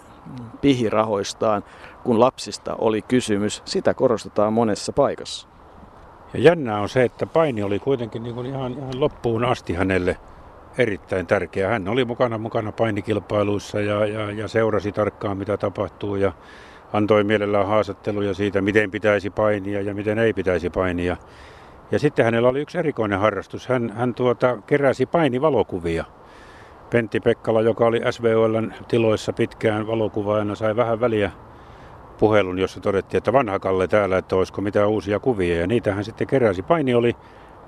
pihirahoistaan, 0.62 1.64
kun 2.04 2.20
lapsista 2.20 2.76
oli 2.76 3.02
kysymys. 3.02 3.62
Sitä 3.66 3.94
korostetaan 3.94 4.54
monessa 4.54 4.94
paikassa. 4.94 5.48
Ja 6.34 6.40
jännää 6.40 6.82
on 6.82 6.90
se, 6.90 7.04
että 7.04 7.26
paini 7.26 7.64
oli 7.64 7.80
kuitenkin 7.80 8.24
niin 8.24 8.36
kuin 8.36 8.46
ihan, 8.46 8.72
ihan 8.72 9.00
loppuun 9.00 9.46
asti 9.46 9.74
hänelle 9.74 10.18
erittäin 10.78 11.28
tärkeä. 11.28 11.70
Hän 11.70 11.88
oli 11.88 12.06
mukana 12.06 12.38
mukana 12.38 12.72
painikilpailuissa 12.72 13.80
ja, 13.82 14.06
ja, 14.06 14.32
ja 14.32 14.48
seurasi 14.48 14.92
tarkkaan, 14.92 15.38
mitä 15.38 15.58
tapahtuu. 15.58 16.16
Ja 16.16 16.32
antoi 16.94 17.24
mielellään 17.24 17.68
haastatteluja 17.68 18.34
siitä, 18.34 18.62
miten 18.62 18.92
pitäisi 18.92 19.30
painia 19.30 19.82
ja 19.82 19.94
miten 19.94 20.20
ei 20.20 20.34
pitäisi 20.34 20.70
painia. 20.70 21.18
Ja 21.92 22.00
sitten 22.00 22.26
hänellä 22.26 22.50
oli 22.50 22.62
yksi 22.62 22.78
erikoinen 22.78 23.20
harrastus. 23.20 23.68
Hän, 23.68 23.94
hän 23.96 24.14
tuota, 24.14 24.58
keräsi 24.68 25.06
painivalokuvia. 25.06 26.06
Pentti 26.90 27.20
Pekkala, 27.20 27.62
joka 27.62 27.86
oli 27.86 28.02
SVOLn 28.12 28.74
tiloissa 28.88 29.34
pitkään 29.34 29.88
valokuvaajana, 29.88 30.56
sai 30.56 30.76
vähän 30.76 31.00
väliä 31.00 31.32
puhelun, 32.20 32.60
jossa 32.60 32.80
todettiin, 32.80 33.18
että 33.18 33.34
vanha 33.34 33.60
Kalle 33.60 33.88
täällä, 33.88 34.18
että 34.18 34.36
olisiko 34.36 34.62
mitään 34.62 34.90
uusia 34.90 35.20
kuvia. 35.20 35.60
Ja 35.60 35.68
niitä 35.68 35.94
hän 35.94 36.04
sitten 36.04 36.28
keräsi. 36.28 36.62
Paini 36.62 36.94
oli, 36.94 37.16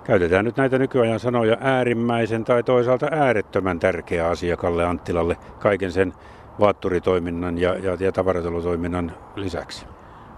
käytetään 0.04 0.46
nyt 0.46 0.58
näitä 0.58 0.80
nykyajan 0.80 1.20
sanoja, 1.20 1.58
äärimmäisen 1.62 2.44
tai 2.44 2.64
toisaalta 2.64 3.08
äärettömän 3.12 3.80
tärkeä 3.80 4.28
asia 4.28 4.58
Kalle 4.58 4.86
Anttilalle 4.86 5.38
kaiken 5.60 5.92
sen 5.92 6.14
vaatturitoiminnan 6.60 7.58
ja, 7.58 7.76
ja, 7.78 7.98
ja 8.00 8.12
tavaratalotoiminnan 8.12 9.12
lisäksi. 9.36 9.86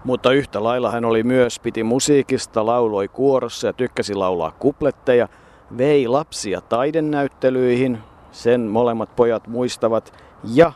Mutta 0.04 0.32
yhtä 0.32 0.64
lailla 0.64 0.90
hän 0.90 1.04
oli 1.04 1.22
myös, 1.22 1.58
piti 1.58 1.82
musiikista, 1.84 2.66
lauloi 2.66 3.08
kuorossa 3.08 3.66
ja 3.66 3.72
tykkäsi 3.72 4.14
laulaa 4.14 4.52
kupletteja, 4.58 5.28
vei 5.78 6.08
lapsia 6.08 6.60
taidennäyttelyihin, 6.60 7.98
sen 8.32 8.60
molemmat 8.60 9.16
pojat 9.16 9.48
muistavat, 9.48 10.12
ja 10.54 10.72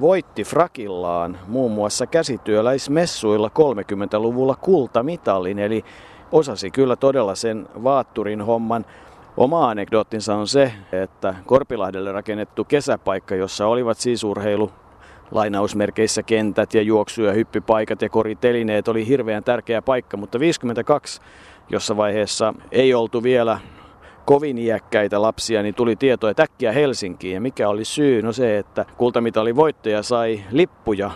voitti 0.00 0.44
frakillaan 0.44 1.38
muun 1.48 1.72
muassa 1.72 2.06
käsityöläismessuilla 2.06 3.50
30-luvulla 3.58 4.56
kultamitalin, 4.60 5.58
eli 5.58 5.84
osasi 6.32 6.70
kyllä 6.70 6.96
todella 6.96 7.34
sen 7.34 7.68
vaatturin 7.84 8.42
homman. 8.42 8.84
Oma 9.36 9.70
anekdoottinsa 9.70 10.34
on 10.34 10.48
se, 10.48 10.72
että 10.92 11.34
Korpilahdelle 11.46 12.12
rakennettu 12.12 12.64
kesäpaikka, 12.64 13.34
jossa 13.34 13.66
olivat 13.66 13.98
siis 13.98 14.24
urheilu, 14.24 14.70
lainausmerkeissä 15.32 16.22
kentät 16.22 16.74
ja 16.74 16.82
juoksu- 16.82 17.22
ja 17.22 17.32
hyppypaikat 17.32 18.02
ja 18.02 18.08
koritelineet 18.08 18.88
oli 18.88 19.06
hirveän 19.06 19.44
tärkeä 19.44 19.82
paikka, 19.82 20.16
mutta 20.16 20.40
52, 20.40 21.20
jossa 21.70 21.96
vaiheessa 21.96 22.54
ei 22.72 22.94
oltu 22.94 23.22
vielä 23.22 23.58
kovin 24.24 24.58
iäkkäitä 24.58 25.22
lapsia, 25.22 25.62
niin 25.62 25.74
tuli 25.74 25.96
tieto, 25.96 26.28
että 26.28 26.42
äkkiä 26.42 26.72
Helsinkiin. 26.72 27.34
Ja 27.34 27.40
mikä 27.40 27.68
oli 27.68 27.84
syy? 27.84 28.22
No 28.22 28.32
se, 28.32 28.58
että 28.58 28.84
kultamitalin 28.96 29.56
voittaja 29.56 30.02
sai 30.02 30.44
lippuja 30.50 31.10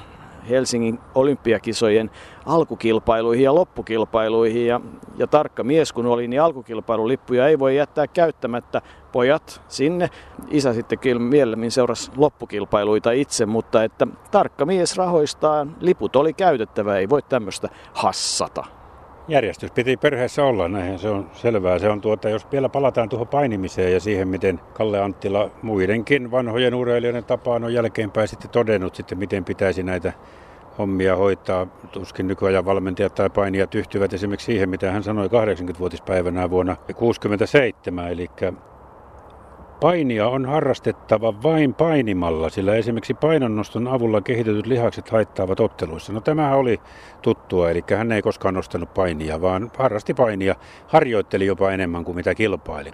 Helsingin 0.48 0.98
olympiakisojen 1.14 2.11
alkukilpailuihin 2.46 3.44
ja 3.44 3.55
loppukilpailuihin. 3.55 4.66
Ja, 4.66 4.81
ja 5.16 5.26
tarkka 5.26 5.64
mies 5.64 5.92
kun 5.92 6.07
oli, 6.07 6.29
niin 6.29 6.42
alkukilpailulippuja 6.42 7.48
ei 7.48 7.59
voi 7.59 7.76
jättää 7.76 8.07
käyttämättä. 8.07 8.83
Pojat 9.16 9.62
sinne. 9.68 10.11
Isä 10.50 10.72
sitten 10.72 11.22
mielemmin 11.22 11.70
seurasi 11.70 12.11
loppukilpailuita 12.16 13.12
itse, 13.12 13.46
mutta 13.46 13.85
että 13.85 14.07
tarkka 14.31 14.66
mies 14.66 14.96
rahoistaa. 14.96 15.66
Liput 15.81 16.16
oli 16.16 16.33
käytettävä, 16.33 16.96
ei 16.96 17.09
voi 17.09 17.22
tämmöistä 17.22 17.68
hassata. 17.92 18.64
Järjestys 19.29 19.70
piti 19.70 19.96
perheessä 19.96 20.44
olla, 20.44 20.68
näinhän 20.68 20.98
se 20.98 21.09
on 21.09 21.31
selvää. 21.33 21.79
Se 21.79 21.88
on 21.88 22.00
tuota, 22.00 22.29
jos 22.29 22.52
vielä 22.52 22.68
palataan 22.68 23.09
tuohon 23.09 23.29
painimiseen 23.29 23.92
ja 23.92 24.00
siihen, 24.00 24.29
miten 24.29 24.61
Kalle 24.72 25.00
Anttila 25.00 25.50
muidenkin 25.62 26.31
vanhojen 26.31 26.74
urheilijoiden 26.74 27.24
tapaan 27.24 27.64
on 27.64 27.74
jälkeenpäin 27.74 28.29
sitten 28.29 28.50
todennut 28.50 28.94
sitten, 28.94 29.18
miten 29.18 29.44
pitäisi 29.44 29.83
näitä 29.83 30.12
hommia 30.79 31.16
hoitaa. 31.16 31.66
Tuskin 31.92 32.26
nykyajan 32.26 32.64
valmentajat 32.64 33.14
tai 33.14 33.31
painijat 33.31 33.74
yhtyvät 33.74 34.12
esimerkiksi 34.12 34.46
siihen, 34.46 34.68
mitä 34.68 34.92
hän 34.92 35.02
sanoi 35.02 35.26
80-vuotispäivänä 35.26 36.50
vuonna 36.50 36.76
1967, 36.76 38.12
eli 38.12 38.31
Painia 39.80 40.28
on 40.28 40.46
harrastettava 40.46 41.42
vain 41.42 41.74
painimalla, 41.74 42.50
sillä 42.50 42.74
esimerkiksi 42.74 43.14
painonnoston 43.14 43.88
avulla 43.88 44.20
kehitetyt 44.20 44.66
lihakset 44.66 45.10
haittaavat 45.10 45.60
otteluissa. 45.60 46.12
No 46.12 46.20
tämähän 46.20 46.58
oli 46.58 46.80
tuttua, 47.22 47.70
eli 47.70 47.84
hän 47.96 48.12
ei 48.12 48.22
koskaan 48.22 48.54
nostanut 48.54 48.94
painia, 48.94 49.40
vaan 49.40 49.70
harrasti 49.78 50.14
painia, 50.14 50.54
harjoitteli 50.86 51.46
jopa 51.46 51.70
enemmän 51.70 52.04
kuin 52.04 52.16
mitä 52.16 52.34
kilpaili. 52.34 52.90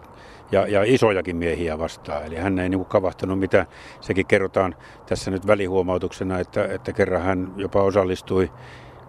Ja, 0.52 0.66
ja 0.66 0.82
isojakin 0.84 1.36
miehiä 1.36 1.78
vastaan, 1.78 2.26
eli 2.26 2.36
hän 2.36 2.58
ei 2.58 2.68
niin 2.68 2.84
kavahtanut 2.84 3.38
mitä, 3.38 3.66
sekin 4.00 4.26
kerrotaan 4.26 4.74
tässä 5.06 5.30
nyt 5.30 5.46
välihuomautuksena, 5.46 6.38
että, 6.38 6.64
että 6.64 6.92
kerran 6.92 7.22
hän 7.22 7.52
jopa 7.56 7.82
osallistui 7.82 8.50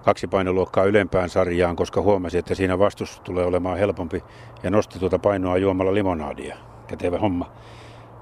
kaksi 0.05 0.27
painoluokkaa 0.27 0.83
ylempään 0.83 1.29
sarjaan, 1.29 1.75
koska 1.75 2.01
huomasi, 2.01 2.37
että 2.37 2.55
siinä 2.55 2.79
vastus 2.79 3.19
tulee 3.19 3.45
olemaan 3.45 3.77
helpompi 3.77 4.23
ja 4.63 4.71
nosti 4.71 4.99
tuota 4.99 5.19
painoa 5.19 5.57
juomalla 5.57 5.93
limonaadia 5.93 6.72
kätevä 6.87 7.17
homma. 7.17 7.51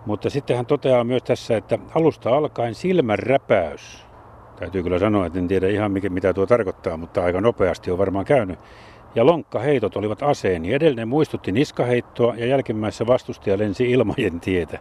Mutta 0.05 0.29
sitten 0.29 0.55
hän 0.55 0.65
toteaa 0.65 1.03
myös 1.03 1.23
tässä, 1.23 1.57
että 1.57 1.79
alusta 1.95 2.29
alkaen 2.29 2.75
silmän 2.75 3.19
räpäys. 3.19 4.05
Täytyy 4.59 4.83
kyllä 4.83 4.99
sanoa, 4.99 5.25
että 5.25 5.39
en 5.39 5.47
tiedä 5.47 5.67
ihan 5.67 5.91
mikä, 5.91 6.09
mitä 6.09 6.33
tuo 6.33 6.45
tarkoittaa, 6.45 6.97
mutta 6.97 7.23
aika 7.23 7.41
nopeasti 7.41 7.91
on 7.91 7.97
varmaan 7.97 8.25
käynyt. 8.25 8.59
Ja 9.15 9.25
lonkkaheitot 9.25 9.95
olivat 9.95 10.23
aseeni. 10.23 10.73
Edellinen 10.73 11.07
muistutti 11.07 11.51
niskaheittoa 11.51 12.35
ja 12.35 12.45
jälkimmäisessä 12.45 13.07
vastustaja 13.07 13.57
lensi 13.57 13.91
ilmojen 13.91 14.39
tietä. 14.39 14.79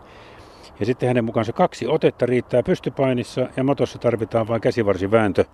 Ja 0.81 0.87
sitten 0.87 1.07
hänen 1.07 1.25
mukaansa 1.25 1.53
kaksi 1.53 1.87
otetta 1.87 2.27
riittää 2.27 2.63
pystypainissa 2.63 3.49
ja 3.57 3.65
matossa 3.65 3.99
tarvitaan 3.99 4.49
vain 4.49 4.61
käsivarsivääntö. 4.61 5.45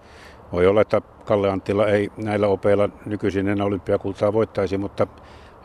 Voi 0.52 0.66
olla, 0.66 0.80
että 0.80 1.00
Kalle 1.24 1.50
Anttila 1.50 1.86
ei 1.86 2.10
näillä 2.16 2.48
opeilla 2.48 2.88
nykyisin 3.06 3.48
enää 3.48 3.66
olympiakultaa 3.66 4.32
voittaisi, 4.32 4.78
mutta 4.78 5.06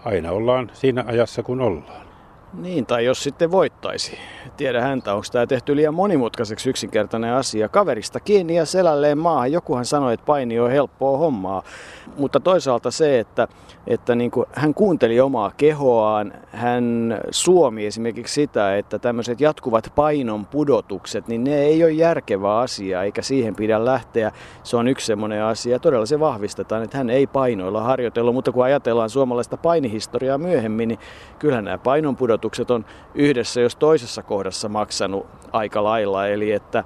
aina 0.06 0.32
ollaan 0.32 0.72
siinä 0.74 1.04
ajassa 1.08 1.44
kun 1.44 1.62
ollaan. 1.62 2.11
Niin, 2.54 2.86
tai 2.86 3.06
jos 3.06 3.24
sitten 3.24 3.52
voittaisi. 3.52 4.18
Tiedä 4.58 4.82
häntä, 4.82 5.14
onko 5.14 5.26
tämä 5.32 5.48
tehty 5.48 5.76
liian 5.76 5.94
monimutkaiseksi 5.94 6.70
yksinkertainen 6.70 7.34
asia. 7.34 7.70
Kaverista 7.70 8.20
kiinni 8.20 8.56
ja 8.56 8.66
selälleen 8.66 9.18
maahan. 9.18 9.52
Jokuhan 9.52 9.86
sanoi, 9.86 10.14
että 10.14 10.26
paini 10.26 10.60
on 10.60 10.72
helppoa 10.72 11.18
hommaa. 11.18 11.64
Mutta 12.18 12.40
toisaalta 12.40 12.92
se, 12.92 13.20
että, 13.20 13.48
että 13.88 14.16
niin 14.16 14.32
kuin 14.32 14.46
hän 14.54 14.74
kuunteli 14.74 15.20
omaa 15.20 15.52
kehoaan, 15.58 16.34
hän 16.52 17.20
suomi 17.30 17.86
esimerkiksi 17.86 18.34
sitä, 18.34 18.78
että 18.78 19.00
tämmöiset 19.00 19.42
jatkuvat 19.42 19.92
painon 19.96 20.46
pudotukset, 20.46 21.28
niin 21.28 21.44
ne 21.44 21.58
ei 21.62 21.84
ole 21.84 21.92
järkevä 21.92 22.58
asia, 22.60 23.04
eikä 23.04 23.22
siihen 23.22 23.56
pidä 23.56 23.86
lähteä. 23.86 24.32
Se 24.64 24.78
on 24.78 24.88
yksi 24.88 25.06
semmoinen 25.06 25.44
asia. 25.44 25.80
Todella 25.80 26.06
se 26.06 26.20
vahvistetaan, 26.20 26.84
että 26.84 26.98
hän 26.98 27.10
ei 27.10 27.28
painoilla 27.28 27.82
harjoitellut, 27.82 28.36
mutta 28.36 28.52
kun 28.52 28.64
ajatellaan 28.64 29.10
suomalaista 29.10 29.58
painihistoriaa 29.58 30.38
myöhemmin, 30.38 30.88
niin 30.88 31.00
kyllähän 31.40 31.66
nämä 31.66 31.78
painon 31.78 32.16
pudotukset 32.16 32.41
on 32.70 32.86
yhdessä 33.16 33.62
jos 33.62 33.76
toisessa 33.76 34.24
kohdassa 34.24 34.70
maksanut 34.70 35.28
aika 35.52 35.84
lailla. 35.84 36.28
Eli 36.28 36.52
että 36.52 36.84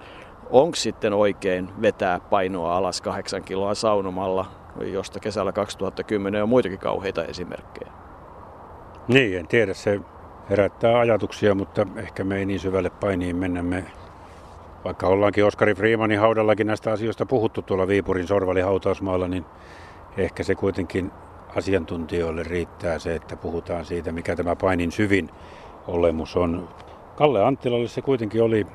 onko 0.50 0.76
sitten 0.76 1.14
oikein 1.14 1.70
vetää 1.82 2.20
painoa 2.20 2.78
alas 2.78 3.02
kahdeksan 3.02 3.44
kiloa 3.44 3.74
saunomalla, 3.74 4.46
josta 4.80 5.20
kesällä 5.20 5.52
2010 5.52 6.44
on 6.44 6.50
muitakin 6.50 6.80
kauheita 6.80 7.24
esimerkkejä. 7.24 7.92
Niin, 9.08 9.40
en 9.40 9.48
tiedä. 9.48 9.74
Se 9.74 10.02
herättää 10.50 11.00
ajatuksia, 11.00 11.56
mutta 11.56 11.88
ehkä 11.96 12.24
me 12.24 12.38
ei 12.38 12.46
niin 12.46 12.60
syvälle 12.60 12.90
painiin 12.90 13.36
mennä. 13.36 13.64
Me, 13.64 13.86
vaikka 14.86 15.08
ollaankin 15.08 15.46
Oskari 15.46 15.76
Freemanin 15.76 16.20
haudallakin 16.20 16.68
näistä 16.68 16.92
asioista 16.92 17.26
puhuttu 17.26 17.62
tuolla 17.62 17.88
Viipurin 17.88 18.28
sorvalihautausmaalla, 18.28 19.28
niin 19.28 19.46
ehkä 20.18 20.44
se 20.44 20.56
kuitenkin 20.56 21.12
asiantuntijoille 21.56 22.44
riittää 22.44 23.00
se, 23.00 23.16
että 23.16 23.36
puhutaan 23.36 23.86
siitä, 23.86 24.12
mikä 24.12 24.36
tämä 24.36 24.56
painin 24.56 24.92
syvin 24.92 25.30
olemus 25.88 26.36
on. 26.36 26.70
Kalle 27.16 27.44
Anttilalle 27.44 27.88
se 27.88 28.02
kuitenkin 28.02 28.44
oli 28.44 28.68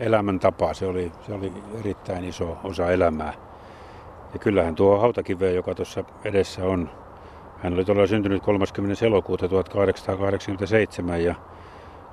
elämäntapa, 0.00 0.74
se 0.74 0.86
oli, 0.86 1.12
se 1.26 1.34
oli 1.34 1.52
erittäin 1.80 2.24
iso 2.24 2.56
osa 2.64 2.90
elämää. 2.90 3.32
Ja 4.32 4.38
kyllähän 4.38 4.74
tuo 4.74 4.98
hautakive, 4.98 5.52
joka 5.52 5.74
tuossa 5.74 6.04
edessä 6.24 6.64
on, 6.64 6.90
hän 7.58 7.74
oli 7.74 7.84
todella 7.84 8.06
syntynyt 8.06 8.42
30. 8.42 9.06
elokuuta 9.06 9.48
1887 9.48 11.24
ja 11.24 11.34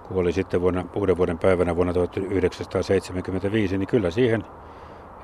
kuoli 0.07 0.31
sitten 0.31 0.61
vuonna, 0.61 0.85
uuden 0.95 1.17
vuoden 1.17 1.39
päivänä 1.39 1.75
vuonna 1.75 1.93
1975, 1.93 3.77
niin 3.77 3.87
kyllä 3.87 4.11
siihen 4.11 4.45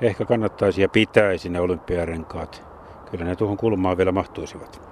ehkä 0.00 0.24
kannattaisi 0.24 0.82
ja 0.82 0.88
pitäisi 0.88 1.48
ne 1.48 1.60
olympiarenkaat. 1.60 2.69
Kyllä 3.10 3.24
ne 3.24 3.36
tuohon 3.36 3.56
kulmaan 3.56 3.96
vielä 3.96 4.12
mahtuisivat. 4.12 4.82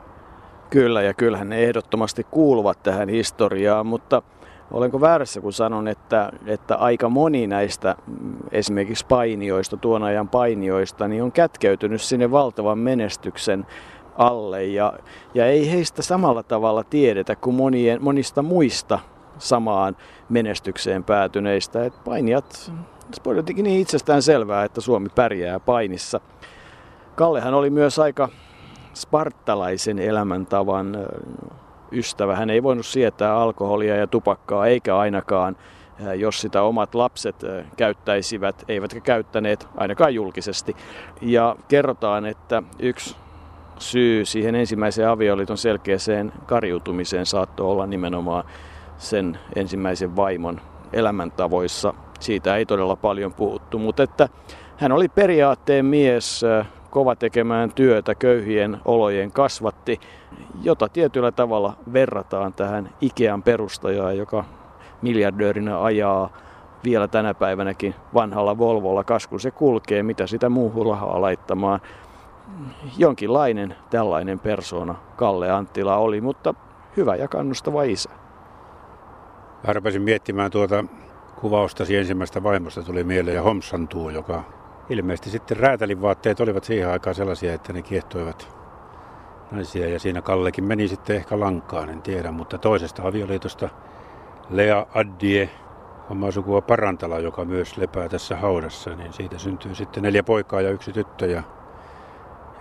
Kyllä, 0.70 1.02
ja 1.02 1.14
kyllähän 1.14 1.48
ne 1.48 1.58
ehdottomasti 1.58 2.26
kuuluvat 2.30 2.82
tähän 2.82 3.08
historiaan, 3.08 3.86
mutta 3.86 4.22
Olenko 4.70 5.00
väärässä, 5.00 5.40
kun 5.40 5.52
sanon, 5.52 5.88
että, 5.88 6.32
että 6.46 6.76
aika 6.76 7.08
moni 7.08 7.46
näistä 7.46 7.96
mm, 8.06 8.36
esimerkiksi 8.52 9.06
painioista, 9.06 9.76
tuon 9.76 10.02
ajan 10.02 10.28
painioista, 10.28 11.08
niin 11.08 11.22
on 11.22 11.32
kätkeytynyt 11.32 12.02
sinne 12.02 12.30
valtavan 12.30 12.78
menestyksen 12.78 13.66
alle 14.18 14.64
ja, 14.64 14.92
ja 15.34 15.46
ei 15.46 15.70
heistä 15.70 16.02
samalla 16.02 16.42
tavalla 16.42 16.84
tiedetä 16.84 17.36
kuin 17.36 17.56
monien, 17.56 18.02
monista 18.02 18.42
muista 18.42 18.98
samaan 19.38 19.96
menestykseen 20.28 21.04
päätyneistä. 21.04 21.84
Et 21.84 22.04
painijat, 22.04 22.72
se 23.12 23.20
on 23.26 23.36
jotenkin 23.36 23.64
niin 23.64 23.80
itsestään 23.80 24.22
selvää, 24.22 24.64
että 24.64 24.80
Suomi 24.80 25.08
pärjää 25.14 25.60
painissa. 25.60 26.20
Kallehan 27.18 27.54
oli 27.54 27.70
myös 27.70 27.98
aika 27.98 28.28
spartalaisen 28.94 29.98
elämäntavan 29.98 30.96
ystävä. 31.92 32.36
Hän 32.36 32.50
ei 32.50 32.62
voinut 32.62 32.86
sietää 32.86 33.36
alkoholia 33.36 33.96
ja 33.96 34.06
tupakkaa, 34.06 34.66
eikä 34.66 34.96
ainakaan, 34.96 35.56
jos 36.16 36.40
sitä 36.40 36.62
omat 36.62 36.94
lapset 36.94 37.36
käyttäisivät, 37.76 38.64
eivätkä 38.68 39.00
käyttäneet 39.00 39.68
ainakaan 39.76 40.14
julkisesti. 40.14 40.76
Ja 41.20 41.56
kerrotaan, 41.68 42.26
että 42.26 42.62
yksi 42.78 43.16
syy 43.78 44.24
siihen 44.24 44.54
ensimmäiseen 44.54 45.08
avioliiton 45.08 45.58
selkeäseen 45.58 46.32
kariutumiseen 46.46 47.26
saattoi 47.26 47.66
olla 47.66 47.86
nimenomaan 47.86 48.44
sen 48.98 49.38
ensimmäisen 49.56 50.16
vaimon 50.16 50.60
elämäntavoissa. 50.92 51.94
Siitä 52.20 52.56
ei 52.56 52.66
todella 52.66 52.96
paljon 52.96 53.34
puhuttu, 53.34 53.78
mutta 53.78 54.02
että 54.02 54.28
hän 54.76 54.92
oli 54.92 55.08
periaatteen 55.08 55.86
mies, 55.86 56.44
kova 56.90 57.16
tekemään 57.16 57.72
työtä, 57.72 58.14
köyhien 58.14 58.80
olojen 58.84 59.32
kasvatti, 59.32 60.00
jota 60.62 60.88
tietyllä 60.88 61.32
tavalla 61.32 61.76
verrataan 61.92 62.52
tähän 62.52 62.90
Ikean 63.00 63.42
perustajaan, 63.42 64.16
joka 64.16 64.44
miljardöörinä 65.02 65.82
ajaa 65.82 66.30
vielä 66.84 67.08
tänä 67.08 67.34
päivänäkin 67.34 67.94
vanhalla 68.14 68.58
Volvolla, 68.58 69.04
kas 69.04 69.26
kun 69.26 69.40
se 69.40 69.50
kulkee, 69.50 70.02
mitä 70.02 70.26
sitä 70.26 70.48
muuhun 70.48 70.86
rahaa 70.86 71.20
laittamaan. 71.20 71.80
Jonkinlainen 72.98 73.74
tällainen 73.90 74.38
persona 74.38 74.94
Kalle 75.16 75.50
Anttila 75.50 75.96
oli, 75.96 76.20
mutta 76.20 76.54
hyvä 76.96 77.16
ja 77.16 77.28
kannustava 77.28 77.82
isä. 77.82 78.10
Mä 79.66 79.72
rupesin 79.72 80.02
miettimään 80.02 80.50
tuota 80.50 80.84
kuvaustasi 81.40 81.96
ensimmäistä 81.96 82.42
vaimosta 82.42 82.82
tuli 82.82 83.04
mieleen 83.04 83.34
ja 83.34 83.42
Homsantuu, 83.42 84.10
joka 84.10 84.44
ilmeisesti 84.90 85.30
sitten 85.30 85.56
räätälin 85.56 86.02
vaatteet 86.02 86.40
olivat 86.40 86.64
siihen 86.64 86.88
aikaan 86.88 87.14
sellaisia, 87.14 87.54
että 87.54 87.72
ne 87.72 87.82
kiehtoivat 87.82 88.58
naisia. 89.50 89.88
Ja 89.88 89.98
siinä 89.98 90.22
Kallekin 90.22 90.64
meni 90.64 90.88
sitten 90.88 91.16
ehkä 91.16 91.40
lankaan, 91.40 91.88
en 91.88 92.02
tiedä. 92.02 92.30
Mutta 92.30 92.58
toisesta 92.58 93.02
avioliitosta 93.02 93.68
Lea 94.50 94.86
Addie, 94.94 95.50
omaa 96.10 96.30
sukua 96.30 96.60
Parantala, 96.60 97.18
joka 97.18 97.44
myös 97.44 97.76
lepää 97.76 98.08
tässä 98.08 98.36
haudassa, 98.36 98.94
niin 98.94 99.12
siitä 99.12 99.38
syntyy 99.38 99.74
sitten 99.74 100.02
neljä 100.02 100.22
poikaa 100.22 100.60
ja 100.60 100.70
yksi 100.70 100.92
tyttö. 100.92 101.26
Ja, 101.26 101.42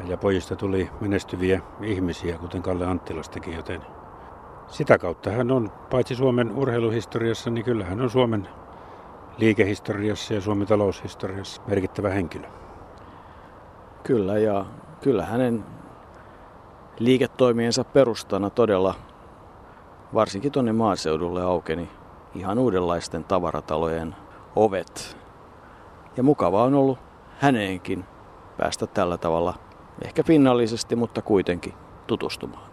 ja, 0.08 0.18
pojista 0.18 0.56
tuli 0.56 0.90
menestyviä 1.02 1.62
ihmisiä, 1.82 2.38
kuten 2.38 2.62
Kalle 2.62 2.86
Anttilastakin, 2.86 3.54
joten 3.54 3.82
sitä 4.68 4.98
kautta 4.98 5.32
hän 5.32 5.52
on, 5.52 5.72
paitsi 5.90 6.16
Suomen 6.16 6.52
urheiluhistoriassa, 6.52 7.50
niin 7.50 7.66
kyllä 7.66 7.86
hän 7.86 8.02
on 8.02 8.10
Suomen 8.10 8.48
liikehistoriassa 9.38 10.34
ja 10.34 10.42
Suomen 10.42 10.68
taloushistoriassa 10.68 11.62
merkittävä 11.68 12.10
henkilö. 12.10 12.48
Kyllä, 14.04 14.38
ja 14.38 14.66
kyllä 15.02 15.26
hänen 15.26 15.66
liiketoimiensa 17.00 17.84
perustana 17.84 18.50
todella, 18.50 18.96
varsinkin 20.14 20.52
tuonne 20.52 20.74
maaseudulle 20.74 21.44
aukeni 21.44 21.90
ihan 22.36 22.60
uudenlaisten 22.60 23.24
tavaratalojen 23.24 24.16
ovet. 24.56 25.18
Ja 26.18 26.24
mukava 26.24 26.64
on 26.64 26.74
ollut 26.74 27.00
häneenkin 27.40 28.06
päästä 28.58 28.88
tällä 28.88 29.18
tavalla, 29.18 29.54
ehkä 30.06 30.24
pinnallisesti, 30.24 30.96
mutta 30.96 31.22
kuitenkin 31.22 31.74
tutustumaan. 32.08 32.67